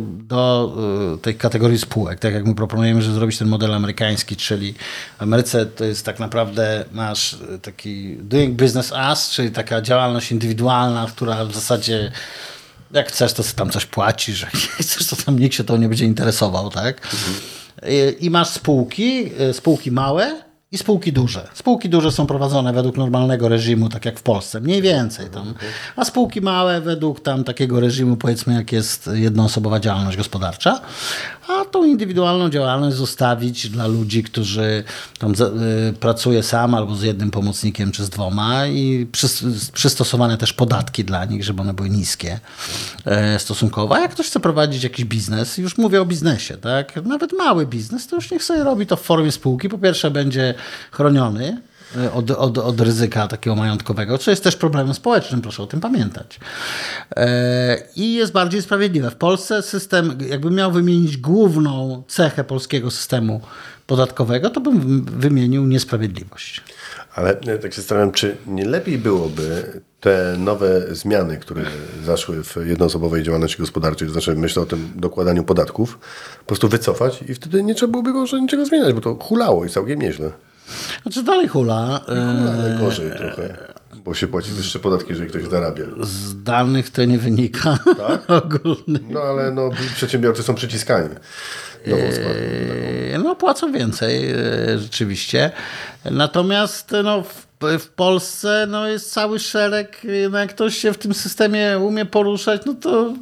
do 0.02 0.76
tej 1.22 1.34
kategorii 1.34 1.78
spółek. 1.78 2.18
Tak 2.18 2.34
jak 2.34 2.46
my 2.46 2.54
proponujemy, 2.54 3.02
żeby 3.02 3.14
zrobić 3.14 3.38
ten 3.38 3.48
model 3.48 3.74
amerykański, 3.74 4.36
czyli 4.36 4.74
w 5.18 5.22
Ameryce 5.22 5.66
to 5.66 5.84
jest 5.84 6.06
tak 6.06 6.18
naprawdę 6.20 6.84
masz 6.92 7.36
taki 7.62 8.16
doing 8.16 8.56
business 8.56 8.92
as, 8.92 9.30
czyli 9.30 9.50
taka 9.50 9.82
działalność 9.82 10.32
indywidualna, 10.32 11.06
która 11.06 11.44
w 11.44 11.54
zasadzie 11.54 12.12
jak 12.92 13.08
chcesz, 13.08 13.32
to 13.32 13.42
tam 13.56 13.70
coś 13.70 13.86
płacisz, 13.86 14.42
jak 14.42 14.54
nie 14.54 14.84
chcesz, 14.84 15.06
to 15.06 15.16
tam 15.16 15.38
nikt 15.38 15.54
się 15.54 15.64
to 15.64 15.76
nie 15.76 15.88
będzie 15.88 16.04
interesował, 16.04 16.70
tak? 16.70 17.08
I, 17.88 18.26
I 18.26 18.30
masz 18.30 18.48
spółki, 18.48 19.30
spółki 19.52 19.90
małe 19.90 20.51
i 20.72 20.78
spółki 20.78 21.12
duże. 21.12 21.48
Spółki 21.54 21.88
duże 21.88 22.12
są 22.12 22.26
prowadzone 22.26 22.72
według 22.72 22.96
normalnego 22.96 23.48
reżimu, 23.48 23.88
tak 23.88 24.04
jak 24.04 24.18
w 24.18 24.22
Polsce, 24.22 24.61
mniej 24.61 24.82
więcej 24.82 25.30
tam. 25.30 25.54
A 25.96 26.04
spółki 26.04 26.40
małe 26.40 26.80
według 26.80 27.20
tam 27.20 27.44
takiego 27.44 27.80
reżimu, 27.80 28.16
powiedzmy, 28.16 28.54
jak 28.54 28.72
jest 28.72 29.11
jednoosobowa 29.12 29.80
działalność 29.80 30.16
gospodarcza. 30.16 30.80
A 31.48 31.64
tą 31.64 31.85
indywidualną 31.85 32.50
działalność 32.50 32.96
zostawić 32.96 33.68
dla 33.68 33.87
ludzi, 33.87 34.22
którzy 34.22 34.85
tam 35.18 35.33
y, 35.33 35.92
pracuje 36.00 36.42
sam 36.42 36.74
albo 36.74 36.94
z 36.96 37.02
jednym 37.02 37.31
pomocnikiem 37.31 37.92
czy 37.92 38.05
z 38.05 38.11
dwoma 38.11 38.66
i 38.66 39.07
przys- 39.12 39.70
przystosowane 39.72 40.38
też 40.38 40.52
podatki 40.52 41.05
dla 41.05 41.24
nich, 41.24 41.44
żeby 41.44 41.62
one 41.62 41.74
były 41.74 41.90
niskie 41.90 42.40
e, 43.05 43.38
stosunkowo. 43.38 43.94
A 43.96 44.00
jak 44.00 44.11
ktoś 44.11 44.26
chce 44.26 44.40
prowadzić 44.40 44.85
jakiś 44.85 45.05
biznes, 45.05 45.59
już 45.59 45.78
mówię 45.78 46.00
o 46.02 46.05
biznesie, 46.05 46.57
tak? 46.57 47.05
Nawet 47.05 47.33
mały 47.33 47.66
biznes, 47.66 48.07
to 48.07 48.16
już 48.16 48.31
niech 48.31 48.44
sobie 48.44 48.64
robi 48.64 48.87
to 48.87 48.96
w 48.96 49.02
formie 49.02 49.33
spółki. 49.33 49.68
Po 49.68 49.78
pierwsze 49.78 50.11
będzie 50.11 50.55
chroniony 50.90 51.62
od, 52.14 52.31
od, 52.31 52.59
od 52.59 52.81
ryzyka 52.81 53.28
takiego 53.28 53.57
majątkowego, 53.57 54.18
co 54.18 54.31
jest 54.31 54.44
też 54.44 54.57
problemem 54.57 54.94
społecznym, 54.94 55.40
proszę 55.40 55.62
o 55.62 55.66
tym 55.66 55.81
pamiętać. 55.81 56.40
E, 57.16 57.83
I 57.96 58.14
jest 58.14 58.33
bardziej 58.33 58.62
sprawiedliwe. 58.62 59.11
W 59.11 59.16
Polsce 59.16 59.62
system, 59.62 60.18
jakbym 60.28 60.55
miał 60.55 60.72
wymienić 60.72 61.16
główną 61.16 62.02
cechę 62.09 62.44
polskiego 62.44 62.90
systemu 62.90 63.40
podatkowego, 63.87 64.50
to 64.50 64.61
bym 64.61 65.05
wymienił 65.05 65.66
niesprawiedliwość. 65.66 66.62
Ale 67.14 67.40
e, 67.40 67.59
tak 67.59 67.72
się 67.72 67.81
zastanawiam, 67.81 68.12
czy 68.12 68.37
nie 68.46 68.64
lepiej 68.64 68.98
byłoby 68.98 69.81
te 70.00 70.37
nowe 70.38 70.94
zmiany, 70.94 71.37
które 71.37 71.64
zaszły 72.05 72.44
w 72.44 72.57
jednoosobowej 72.66 73.22
działalności 73.22 73.59
gospodarczej, 73.59 74.09
to 74.09 74.12
znaczy 74.12 74.35
myślę 74.35 74.62
o 74.62 74.66
tym 74.66 74.92
dokładaniu 74.96 75.44
podatków, 75.44 75.98
po 76.38 76.44
prostu 76.46 76.68
wycofać 76.68 77.24
i 77.28 77.35
wtedy 77.35 77.62
nie 77.62 77.74
trzeba 77.74 77.90
byłoby 77.90 78.12
może 78.12 78.40
niczego 78.40 78.66
zmieniać, 78.66 78.92
bo 78.92 79.00
to 79.00 79.14
hulało 79.14 79.64
i 79.64 79.68
całkiem 79.68 80.02
nieźle. 80.02 80.33
Znaczy 81.02 81.22
dalej 81.22 81.48
hula. 81.48 82.00
e, 82.08 82.12
Ale 82.61 82.78
gorzej 82.80 83.11
trochę. 83.11 83.72
Bo 84.04 84.14
się 84.14 84.26
płaci 84.26 84.50
wyższe 84.50 84.78
podatki, 84.78 85.11
jeżeli 85.11 85.28
ktoś 85.30 85.44
zarabia. 85.44 85.85
Z 86.00 86.42
danych 86.42 86.90
to 86.90 87.04
nie 87.04 87.18
wynika 87.18 87.78
Tak? 87.96 88.30
ogólnych. 88.44 89.02
No 89.11 89.20
ale 89.20 89.50
no, 89.50 89.70
przedsiębiorcy 89.96 90.42
są 90.42 90.54
przyciskani. 90.54 91.08
E, 91.87 93.18
No 93.18 93.37
płacą 93.37 93.72
więcej 93.72 94.30
e, 94.30 94.37
rzeczywiście. 94.78 95.50
Natomiast 96.11 96.90
no, 97.04 97.22
w, 97.22 97.46
w 97.78 97.88
Polsce 97.88 98.66
no, 98.68 98.88
jest 98.88 99.12
cały 99.12 99.38
szereg, 99.38 100.02
e, 100.04 100.28
no, 100.28 100.38
jak 100.38 100.50
ktoś 100.50 100.76
się 100.76 100.92
w 100.92 100.98
tym 100.98 101.14
systemie 101.14 101.78
umie 101.78 102.04
poruszać, 102.04 102.62
no 102.66 102.74
to 102.74 103.14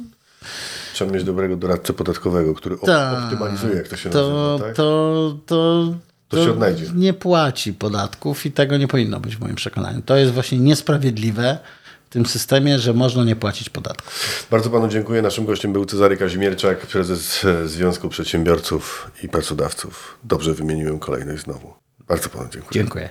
Trzeba 0.93 1.11
mieć 1.13 1.23
dobrego 1.23 1.55
doradcę 1.55 1.93
podatkowego, 1.93 2.53
który 2.55 2.77
Tak. 2.85 3.23
optymalizuje, 3.23 3.75
jak 3.75 3.87
to 3.87 3.95
się 3.97 4.09
to, 4.09 4.49
nazywa. 4.53 4.67
Tak? 4.67 4.75
to, 4.75 5.37
to, 5.45 5.93
To 6.31 6.45
się 6.45 6.51
odnajdzie. 6.51 6.85
nie 6.95 7.13
płaci 7.13 7.73
podatków 7.73 8.45
i 8.45 8.51
tego 8.51 8.77
nie 8.77 8.87
powinno 8.87 9.19
być 9.19 9.35
w 9.35 9.39
moim 9.39 9.55
przekonaniu. 9.55 10.01
To 10.01 10.15
jest 10.15 10.33
właśnie 10.33 10.57
niesprawiedliwe 10.57 11.59
w 12.09 12.13
tym 12.13 12.25
systemie, 12.25 12.79
że 12.79 12.93
można 12.93 13.23
nie 13.23 13.35
płacić 13.35 13.69
podatków. 13.69 14.47
Bardzo 14.51 14.69
panu 14.69 14.87
dziękuję. 14.87 15.21
Naszym 15.21 15.45
gościem 15.45 15.73
był 15.73 15.85
Cezary 15.85 16.17
Kazimierczak, 16.17 16.87
prezes 16.87 17.45
e, 17.45 17.67
Związku 17.67 18.09
Przedsiębiorców 18.09 19.11
i 19.23 19.29
Pracodawców. 19.29 20.17
Dobrze 20.23 20.53
wymieniłem 20.53 20.99
kolejność 20.99 21.43
znowu. 21.43 21.73
Bardzo 22.07 22.29
panu 22.29 22.49
dziękuję. 22.53 22.71
Dziękuję. 22.73 23.09